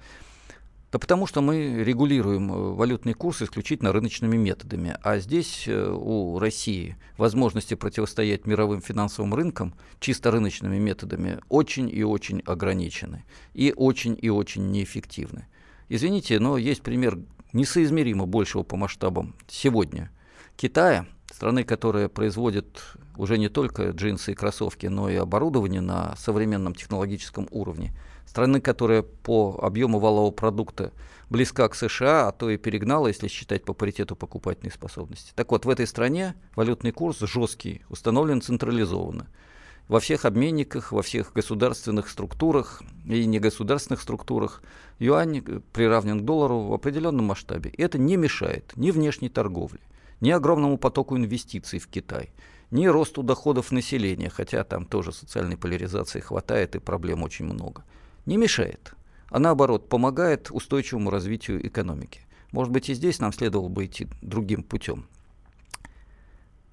Да 0.94 1.00
потому 1.00 1.26
что 1.26 1.40
мы 1.40 1.82
регулируем 1.82 2.52
э, 2.52 2.74
валютный 2.74 3.14
курс 3.14 3.42
исключительно 3.42 3.90
рыночными 3.90 4.36
методами. 4.36 4.96
А 5.02 5.18
здесь 5.18 5.64
э, 5.66 5.90
у 5.90 6.38
России 6.38 6.96
возможности 7.18 7.74
противостоять 7.74 8.46
мировым 8.46 8.80
финансовым 8.80 9.34
рынкам 9.34 9.74
чисто 9.98 10.30
рыночными 10.30 10.78
методами 10.78 11.40
очень 11.48 11.90
и 11.90 12.04
очень 12.04 12.42
ограничены. 12.46 13.24
И 13.54 13.74
очень 13.76 14.16
и 14.22 14.30
очень 14.30 14.70
неэффективны. 14.70 15.48
Извините, 15.88 16.38
но 16.38 16.56
есть 16.58 16.82
пример 16.82 17.18
несоизмеримо 17.52 18.26
большего 18.26 18.62
по 18.62 18.76
масштабам 18.76 19.34
сегодня. 19.48 20.12
Китая, 20.56 21.08
страны, 21.28 21.64
которая 21.64 22.08
производит 22.08 22.80
уже 23.16 23.36
не 23.36 23.48
только 23.48 23.90
джинсы 23.90 24.30
и 24.30 24.36
кроссовки, 24.36 24.86
но 24.86 25.10
и 25.10 25.16
оборудование 25.16 25.80
на 25.80 26.14
современном 26.14 26.72
технологическом 26.72 27.48
уровне– 27.50 27.92
страны, 28.26 28.60
которая 28.60 29.02
по 29.02 29.58
объему 29.62 29.98
валового 29.98 30.30
продукта 30.30 30.92
близка 31.30 31.68
к 31.68 31.74
США, 31.74 32.28
а 32.28 32.32
то 32.32 32.50
и 32.50 32.56
перегнала, 32.56 33.08
если 33.08 33.28
считать 33.28 33.64
по 33.64 33.74
паритету 33.74 34.16
покупательной 34.16 34.72
способности. 34.72 35.32
Так 35.34 35.50
вот, 35.50 35.64
в 35.64 35.70
этой 35.70 35.86
стране 35.86 36.34
валютный 36.56 36.92
курс 36.92 37.20
жесткий, 37.20 37.82
установлен 37.88 38.40
централизованно. 38.40 39.28
Во 39.88 40.00
всех 40.00 40.24
обменниках, 40.24 40.92
во 40.92 41.02
всех 41.02 41.32
государственных 41.34 42.08
структурах 42.08 42.82
и 43.04 43.26
негосударственных 43.26 44.00
структурах 44.00 44.62
юань 44.98 45.42
приравнен 45.72 46.20
к 46.20 46.24
доллару 46.24 46.60
в 46.60 46.72
определенном 46.72 47.26
масштабе. 47.26 47.70
И 47.70 47.82
это 47.82 47.98
не 47.98 48.16
мешает 48.16 48.72
ни 48.76 48.90
внешней 48.90 49.28
торговле, 49.28 49.80
ни 50.20 50.30
огромному 50.30 50.78
потоку 50.78 51.18
инвестиций 51.18 51.78
в 51.78 51.88
Китай, 51.88 52.30
ни 52.70 52.86
росту 52.86 53.22
доходов 53.22 53.72
населения, 53.72 54.30
хотя 54.30 54.64
там 54.64 54.86
тоже 54.86 55.12
социальной 55.12 55.58
поляризации 55.58 56.20
хватает 56.20 56.76
и 56.76 56.78
проблем 56.78 57.22
очень 57.22 57.44
много 57.44 57.84
не 58.26 58.36
мешает, 58.36 58.94
а 59.30 59.38
наоборот 59.38 59.88
помогает 59.88 60.50
устойчивому 60.50 61.10
развитию 61.10 61.66
экономики. 61.66 62.20
Может 62.52 62.72
быть, 62.72 62.88
и 62.88 62.94
здесь 62.94 63.18
нам 63.18 63.32
следовало 63.32 63.68
бы 63.68 63.86
идти 63.86 64.06
другим 64.22 64.62
путем. 64.62 65.06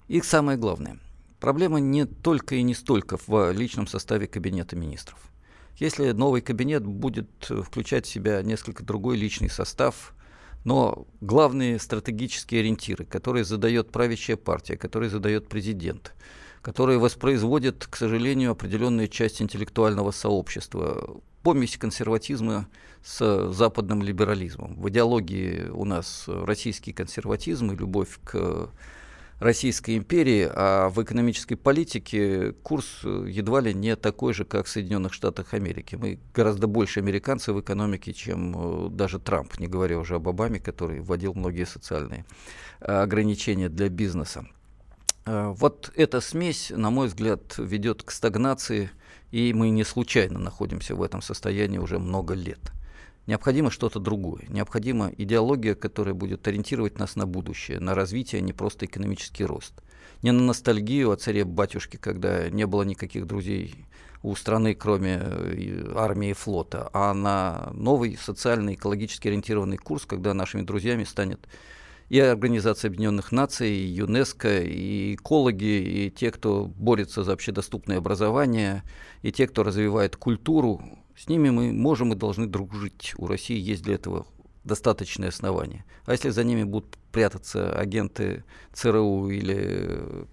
И 0.08 0.20
самое 0.20 0.58
главное, 0.58 0.98
проблема 1.40 1.80
не 1.80 2.04
только 2.04 2.54
и 2.54 2.62
не 2.62 2.74
столько 2.74 3.18
в 3.26 3.50
личном 3.52 3.86
составе 3.86 4.26
кабинета 4.26 4.76
министров. 4.76 5.18
Если 5.78 6.12
новый 6.12 6.42
кабинет 6.42 6.84
будет 6.84 7.28
включать 7.40 8.06
в 8.06 8.10
себя 8.10 8.42
несколько 8.42 8.84
другой 8.84 9.16
личный 9.16 9.50
состав, 9.50 10.14
но 10.64 11.08
главные 11.20 11.80
стратегические 11.80 12.60
ориентиры, 12.60 13.04
которые 13.04 13.44
задает 13.44 13.90
правящая 13.90 14.36
партия, 14.36 14.76
которые 14.76 15.10
задает 15.10 15.48
президент, 15.48 16.14
которые 16.60 16.98
воспроизводят, 16.98 17.86
к 17.86 17.96
сожалению, 17.96 18.52
определенную 18.52 19.08
часть 19.08 19.42
интеллектуального 19.42 20.12
сообщества, 20.12 21.20
помесь 21.42 21.76
консерватизма 21.76 22.68
с 23.04 23.50
западным 23.52 24.02
либерализмом. 24.02 24.74
В 24.74 24.88
идеологии 24.88 25.68
у 25.68 25.84
нас 25.84 26.24
российский 26.26 26.92
консерватизм 26.92 27.72
и 27.72 27.76
любовь 27.76 28.18
к 28.24 28.70
Российской 29.42 29.96
империи, 29.96 30.48
а 30.48 30.88
в 30.88 31.02
экономической 31.02 31.56
политике 31.56 32.52
курс 32.62 33.00
едва 33.02 33.60
ли 33.60 33.74
не 33.74 33.96
такой 33.96 34.34
же, 34.34 34.44
как 34.44 34.66
в 34.66 34.68
Соединенных 34.68 35.12
Штатах 35.12 35.52
Америки. 35.52 35.96
Мы 35.96 36.20
гораздо 36.32 36.68
больше 36.68 37.00
американцы 37.00 37.52
в 37.52 37.60
экономике, 37.60 38.12
чем 38.12 38.86
э, 38.86 38.90
даже 38.90 39.18
Трамп, 39.18 39.58
не 39.58 39.66
говоря 39.66 39.98
уже 39.98 40.14
об 40.14 40.28
Обаме, 40.28 40.60
который 40.60 41.00
вводил 41.00 41.34
многие 41.34 41.66
социальные 41.66 42.24
э, 42.80 42.92
ограничения 42.92 43.68
для 43.68 43.88
бизнеса. 43.88 44.46
Э, 45.26 45.52
вот 45.56 45.92
эта 45.96 46.20
смесь, 46.20 46.70
на 46.74 46.90
мой 46.90 47.08
взгляд, 47.08 47.58
ведет 47.58 48.04
к 48.04 48.12
стагнации, 48.12 48.90
и 49.32 49.52
мы 49.54 49.70
не 49.70 49.82
случайно 49.82 50.38
находимся 50.38 50.94
в 50.94 51.02
этом 51.02 51.22
состоянии 51.22 51.78
уже 51.78 51.98
много 51.98 52.34
лет. 52.34 52.72
Необходимо 53.26 53.70
что-то 53.70 53.98
другое. 53.98 54.42
Необходима 54.48 55.10
идеология, 55.16 55.74
которая 55.74 56.14
будет 56.14 56.46
ориентировать 56.46 56.98
нас 56.98 57.16
на 57.16 57.26
будущее, 57.26 57.80
на 57.80 57.94
развитие, 57.94 58.40
а 58.40 58.42
не 58.42 58.52
просто 58.52 58.86
экономический 58.86 59.44
рост. 59.44 59.72
Не 60.22 60.32
на 60.32 60.42
ностальгию 60.42 61.10
о 61.10 61.16
царе-батюшке, 61.16 61.98
когда 61.98 62.50
не 62.50 62.66
было 62.66 62.82
никаких 62.82 63.26
друзей 63.26 63.86
у 64.22 64.34
страны, 64.36 64.74
кроме 64.74 65.20
э, 65.22 65.92
армии 65.96 66.30
и 66.30 66.34
флота, 66.34 66.90
а 66.92 67.14
на 67.14 67.70
новый 67.72 68.16
социально-экологически 68.16 69.28
ориентированный 69.28 69.78
курс, 69.78 70.04
когда 70.04 70.34
нашими 70.34 70.62
друзьями 70.62 71.04
станет 71.04 71.48
и 72.12 72.18
Организация 72.20 72.90
Объединенных 72.90 73.32
Наций, 73.32 73.70
и 73.70 73.86
ЮНЕСКО, 73.86 74.60
и 74.64 75.14
экологи, 75.14 75.64
и 75.64 76.10
те, 76.10 76.30
кто 76.30 76.66
борется 76.66 77.24
за 77.24 77.32
общедоступное 77.32 77.96
образование, 77.96 78.82
и 79.22 79.32
те, 79.32 79.46
кто 79.46 79.62
развивает 79.62 80.16
культуру, 80.16 80.82
с 81.16 81.26
ними 81.26 81.48
мы 81.48 81.72
можем 81.72 82.12
и 82.12 82.16
должны 82.16 82.46
дружить. 82.46 83.14
У 83.16 83.26
России 83.26 83.58
есть 83.58 83.82
для 83.82 83.94
этого 83.94 84.26
достаточные 84.62 85.28
основания. 85.30 85.86
А 86.04 86.12
если 86.12 86.28
за 86.28 86.44
ними 86.44 86.64
будут 86.64 86.98
прятаться 87.12 87.72
агенты 87.72 88.44
ЦРУ 88.74 89.30
или 89.30 90.26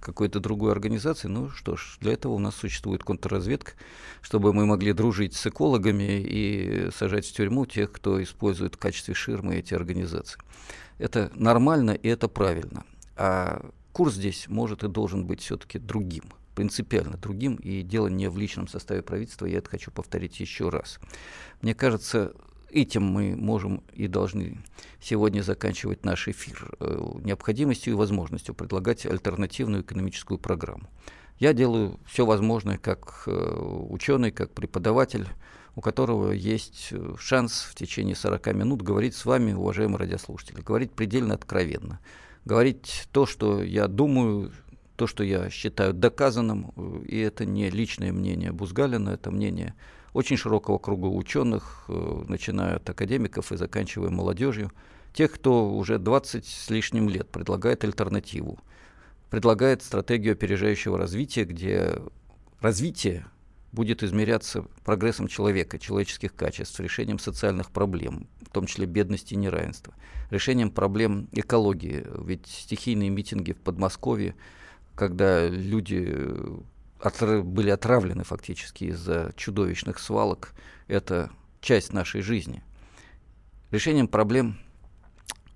какой-то 0.00 0.40
другой 0.40 0.72
организации, 0.72 1.28
ну 1.28 1.48
что 1.50 1.76
ж, 1.76 1.96
для 2.00 2.14
этого 2.14 2.32
у 2.32 2.40
нас 2.40 2.56
существует 2.56 3.04
контрразведка, 3.04 3.74
чтобы 4.20 4.52
мы 4.52 4.66
могли 4.66 4.92
дружить 4.92 5.34
с 5.34 5.46
экологами 5.46 6.20
и 6.20 6.90
сажать 6.90 7.24
в 7.24 7.32
тюрьму 7.32 7.66
тех, 7.66 7.92
кто 7.92 8.20
использует 8.20 8.74
в 8.74 8.78
качестве 8.78 9.14
ширмы 9.14 9.54
эти 9.54 9.74
организации. 9.74 10.40
Это 10.98 11.30
нормально 11.34 11.92
и 11.92 12.08
это 12.08 12.28
правильно. 12.28 12.84
А 13.16 13.70
курс 13.92 14.14
здесь 14.14 14.48
может 14.48 14.84
и 14.84 14.88
должен 14.88 15.26
быть 15.26 15.40
все-таки 15.40 15.78
другим, 15.78 16.24
принципиально 16.54 17.16
другим, 17.16 17.56
и 17.56 17.82
дело 17.82 18.08
не 18.08 18.28
в 18.28 18.38
личном 18.38 18.68
составе 18.68 19.02
правительства, 19.02 19.46
я 19.46 19.58
это 19.58 19.70
хочу 19.70 19.90
повторить 19.90 20.40
еще 20.40 20.68
раз. 20.68 20.98
Мне 21.62 21.74
кажется, 21.74 22.34
этим 22.70 23.04
мы 23.04 23.36
можем 23.36 23.82
и 23.92 24.08
должны 24.08 24.58
сегодня 25.00 25.42
заканчивать 25.42 26.04
наш 26.04 26.28
эфир, 26.28 26.74
э, 26.80 26.98
необходимостью 27.22 27.92
и 27.92 27.96
возможностью 27.96 28.54
предлагать 28.54 29.06
альтернативную 29.06 29.82
экономическую 29.82 30.38
программу. 30.38 30.88
Я 31.38 31.52
делаю 31.52 31.98
все 32.06 32.26
возможное 32.26 32.78
как 32.78 33.24
э, 33.26 33.86
ученый, 33.90 34.30
как 34.30 34.52
преподаватель, 34.52 35.26
у 35.76 35.80
которого 35.80 36.32
есть 36.32 36.88
э, 36.92 37.14
шанс 37.18 37.62
в 37.70 37.74
течение 37.74 38.14
40 38.14 38.46
минут 38.54 38.82
говорить 38.82 39.14
с 39.14 39.24
вами, 39.24 39.52
уважаемые 39.52 39.98
радиослушатели, 39.98 40.60
говорить 40.60 40.92
предельно 40.92 41.34
откровенно, 41.34 42.00
говорить 42.44 43.08
то, 43.12 43.26
что 43.26 43.62
я 43.62 43.88
думаю, 43.88 44.52
то, 44.96 45.06
что 45.06 45.24
я 45.24 45.50
считаю 45.50 45.92
доказанным, 45.92 46.72
э, 46.76 47.02
и 47.06 47.18
это 47.18 47.44
не 47.44 47.70
личное 47.70 48.12
мнение 48.12 48.52
Бузгалина, 48.52 49.10
это 49.10 49.30
мнение 49.30 49.74
очень 50.12 50.36
широкого 50.36 50.78
круга 50.78 51.06
ученых, 51.06 51.86
э, 51.88 52.24
начиная 52.28 52.76
от 52.76 52.88
академиков 52.88 53.50
и 53.50 53.56
заканчивая 53.56 54.10
молодежью, 54.10 54.70
тех, 55.12 55.32
кто 55.32 55.70
уже 55.72 55.98
20 55.98 56.46
с 56.46 56.70
лишним 56.70 57.08
лет 57.08 57.28
предлагает 57.30 57.82
альтернативу, 57.82 58.58
предлагает 59.30 59.82
стратегию 59.82 60.32
опережающего 60.32 60.96
развития, 60.96 61.44
где 61.44 61.96
развитие 62.60 63.26
будет 63.74 64.02
измеряться 64.02 64.64
прогрессом 64.84 65.28
человека, 65.28 65.78
человеческих 65.78 66.34
качеств, 66.34 66.78
решением 66.80 67.18
социальных 67.18 67.70
проблем, 67.70 68.28
в 68.40 68.50
том 68.50 68.66
числе 68.66 68.86
бедности 68.86 69.34
и 69.34 69.36
неравенства, 69.36 69.92
решением 70.30 70.70
проблем 70.70 71.28
экологии. 71.32 72.06
Ведь 72.24 72.46
стихийные 72.46 73.10
митинги 73.10 73.52
в 73.52 73.58
Подмосковье, 73.58 74.36
когда 74.94 75.46
люди 75.46 76.06
э, 76.06 77.42
были 77.42 77.70
отравлены 77.70 78.24
фактически 78.24 78.84
из-за 78.84 79.32
чудовищных 79.36 79.98
свалок, 79.98 80.52
это 80.86 81.30
часть 81.60 81.92
нашей 81.92 82.22
жизни. 82.22 82.62
Решением 83.70 84.06
проблем 84.06 84.58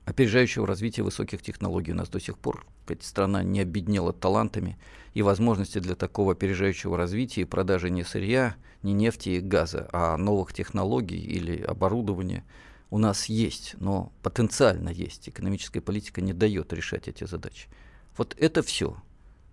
опережающего 0.09 0.67
развития 0.67 1.03
высоких 1.03 1.43
технологий 1.43 1.93
у 1.93 1.97
нас 1.97 2.09
до 2.09 2.21
сих 2.21 2.39
пор 2.39 2.67
сказать, 2.89 3.05
страна 3.05 3.43
не 3.43 3.61
обеднела 3.61 4.13
талантами, 4.13 4.79
и 5.13 5.21
возможности 5.21 5.79
для 5.79 5.95
такого 5.95 6.33
опережающего 6.33 6.97
развития 6.97 7.43
и 7.43 7.45
продажи 7.45 7.91
не 7.91 8.03
сырья, 8.03 8.57
не 8.83 8.95
нефти 8.95 9.31
и 9.31 9.41
газа, 9.41 9.89
а 9.93 10.17
новых 10.17 10.55
технологий 10.55 11.19
или 11.19 11.61
оборудования 11.61 12.45
у 12.91 12.99
нас 12.99 13.27
есть, 13.27 13.75
но 13.79 14.13
потенциально 14.23 14.89
есть. 14.89 15.29
Экономическая 15.29 15.81
политика 15.81 16.23
не 16.23 16.33
дает 16.33 16.73
решать 16.73 17.09
эти 17.09 17.25
задачи. 17.25 17.69
Вот 18.17 18.35
это 18.39 18.63
все. 18.63 18.97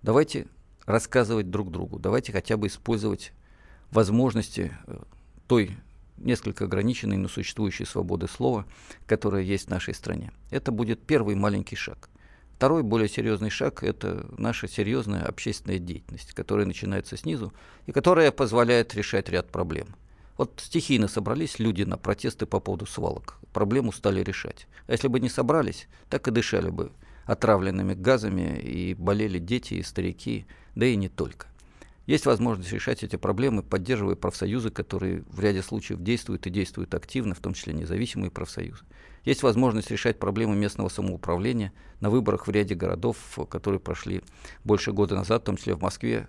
Давайте 0.02 0.48
рассказывать 0.86 1.50
друг 1.50 1.72
другу, 1.72 2.00
давайте 2.00 2.32
хотя 2.32 2.56
бы 2.56 2.68
использовать 2.68 3.34
возможности 3.92 4.72
э, 4.88 4.98
той 5.48 5.76
несколько 6.18 6.66
ограниченной, 6.66 7.18
но 7.18 7.28
существующей 7.28 7.86
свободы 7.86 8.28
слова, 8.28 8.66
которая 9.06 9.44
есть 9.44 9.68
в 9.68 9.70
нашей 9.70 9.94
стране. 9.94 10.32
Это 10.50 10.72
будет 10.72 11.02
первый 11.02 11.36
маленький 11.36 11.76
шаг. 11.76 12.10
Второй, 12.56 12.84
более 12.84 13.10
серьезный 13.10 13.50
шаг– 13.50 13.84
это 13.84 14.26
наша 14.38 14.68
серьезная 14.68 15.26
общественная 15.26 15.78
деятельность, 15.78 16.34
которая 16.34 16.66
начинается 16.66 17.18
снизу 17.18 17.54
и 17.86 17.92
которая 17.92 18.32
позволяет 18.32 18.96
решать 18.96 19.28
ряд 19.28 19.50
проблем. 19.50 19.88
Вот 20.38 20.62
стихийно 20.64 21.08
собрались 21.08 21.60
люди 21.60 21.84
на 21.84 21.98
протесты 21.98 22.46
по 22.46 22.60
поводу 22.60 22.86
свалок. 22.86 23.40
Проблему 23.54 23.92
стали 23.92 24.24
решать. 24.24 24.68
А 24.88 24.94
если 24.94 25.08
бы 25.08 25.20
не 25.20 25.30
собрались, 25.30 25.88
так 26.10 26.28
и 26.28 26.32
дышали 26.32 26.70
бы 26.70 26.92
отравленными 27.26 27.94
газами, 27.94 28.60
и 28.60 28.94
болели 28.94 29.40
дети 29.40 29.76
и 29.76 29.84
старики, 29.84 30.46
да 30.76 30.86
и 30.86 30.96
не 30.96 31.10
только. 31.10 31.48
Есть 32.06 32.28
возможность 32.28 32.72
решать 32.72 33.04
эти 33.04 33.16
проблемы, 33.16 33.64
поддерживая 33.64 34.16
профсоюзы, 34.16 34.70
которые 34.70 35.24
в 35.28 35.40
ряде 35.40 35.64
случаев 35.64 36.02
действуют 36.02 36.46
и 36.46 36.52
действуют 36.52 36.94
активно, 36.94 37.34
в 37.34 37.40
том 37.40 37.54
числе 37.54 37.74
независимые 37.74 38.30
профсоюзы. 38.30 38.84
Есть 39.24 39.42
возможность 39.42 39.90
решать 39.90 40.20
проблемы 40.20 40.56
местного 40.56 40.90
самоуправления 40.90 41.74
на 42.00 42.12
выборах 42.12 42.46
в 42.46 42.52
ряде 42.52 42.76
городов, 42.76 43.18
которые 43.50 43.80
прошли 43.80 44.22
больше 44.64 44.92
года 44.92 45.16
назад, 45.16 45.42
в 45.42 45.46
том 45.46 45.58
числе 45.58 45.74
в 45.74 45.82
Москве. 45.82 46.28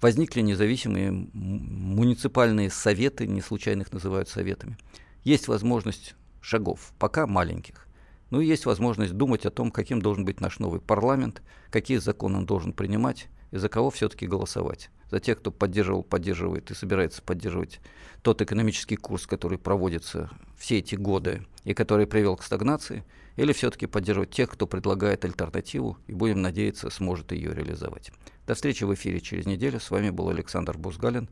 Возникли 0.00 0.40
независимые 0.40 1.12
муниципальные 1.12 2.70
советы, 2.70 3.28
не 3.28 3.40
случайно 3.40 3.82
их 3.82 3.92
называют 3.92 4.28
советами. 4.28 4.76
Есть 5.22 5.46
возможность 5.46 6.16
шагов, 6.40 6.92
пока 6.98 7.28
маленьких. 7.28 7.86
Ну 8.30 8.40
и 8.40 8.46
есть 8.46 8.66
возможность 8.66 9.12
думать 9.12 9.46
о 9.46 9.50
том, 9.50 9.70
каким 9.70 10.02
должен 10.02 10.24
быть 10.24 10.40
наш 10.40 10.58
новый 10.58 10.80
парламент, 10.80 11.40
какие 11.70 11.98
законы 11.98 12.38
он 12.38 12.46
должен 12.46 12.72
принимать, 12.72 13.28
и 13.50 13.58
за 13.58 13.68
кого 13.68 13.90
все-таки 13.90 14.26
голосовать. 14.26 14.90
За 15.10 15.20
тех, 15.20 15.38
кто 15.38 15.50
поддерживал, 15.50 16.02
поддерживает 16.02 16.70
и 16.70 16.74
собирается 16.74 17.22
поддерживать 17.22 17.80
тот 18.22 18.42
экономический 18.42 18.96
курс, 18.96 19.26
который 19.26 19.58
проводится 19.58 20.30
все 20.56 20.78
эти 20.78 20.96
годы 20.96 21.46
и 21.64 21.72
который 21.72 22.06
привел 22.06 22.36
к 22.36 22.42
стагнации, 22.42 23.04
или 23.36 23.52
все-таки 23.52 23.86
поддерживать 23.86 24.30
тех, 24.30 24.50
кто 24.50 24.66
предлагает 24.66 25.24
альтернативу 25.24 25.96
и, 26.08 26.12
будем 26.12 26.42
надеяться, 26.42 26.90
сможет 26.90 27.32
ее 27.32 27.54
реализовать. 27.54 28.10
До 28.46 28.54
встречи 28.54 28.84
в 28.84 28.92
эфире 28.94 29.20
через 29.20 29.46
неделю. 29.46 29.78
С 29.78 29.90
вами 29.90 30.10
был 30.10 30.28
Александр 30.28 30.76
Бузгалин. 30.76 31.28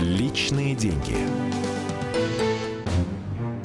Личные 0.00 0.74
деньги. 0.74 1.16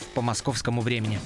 часов 0.00 0.08
по 0.14 0.22
московскому 0.22 0.82
времени. 0.82 1.20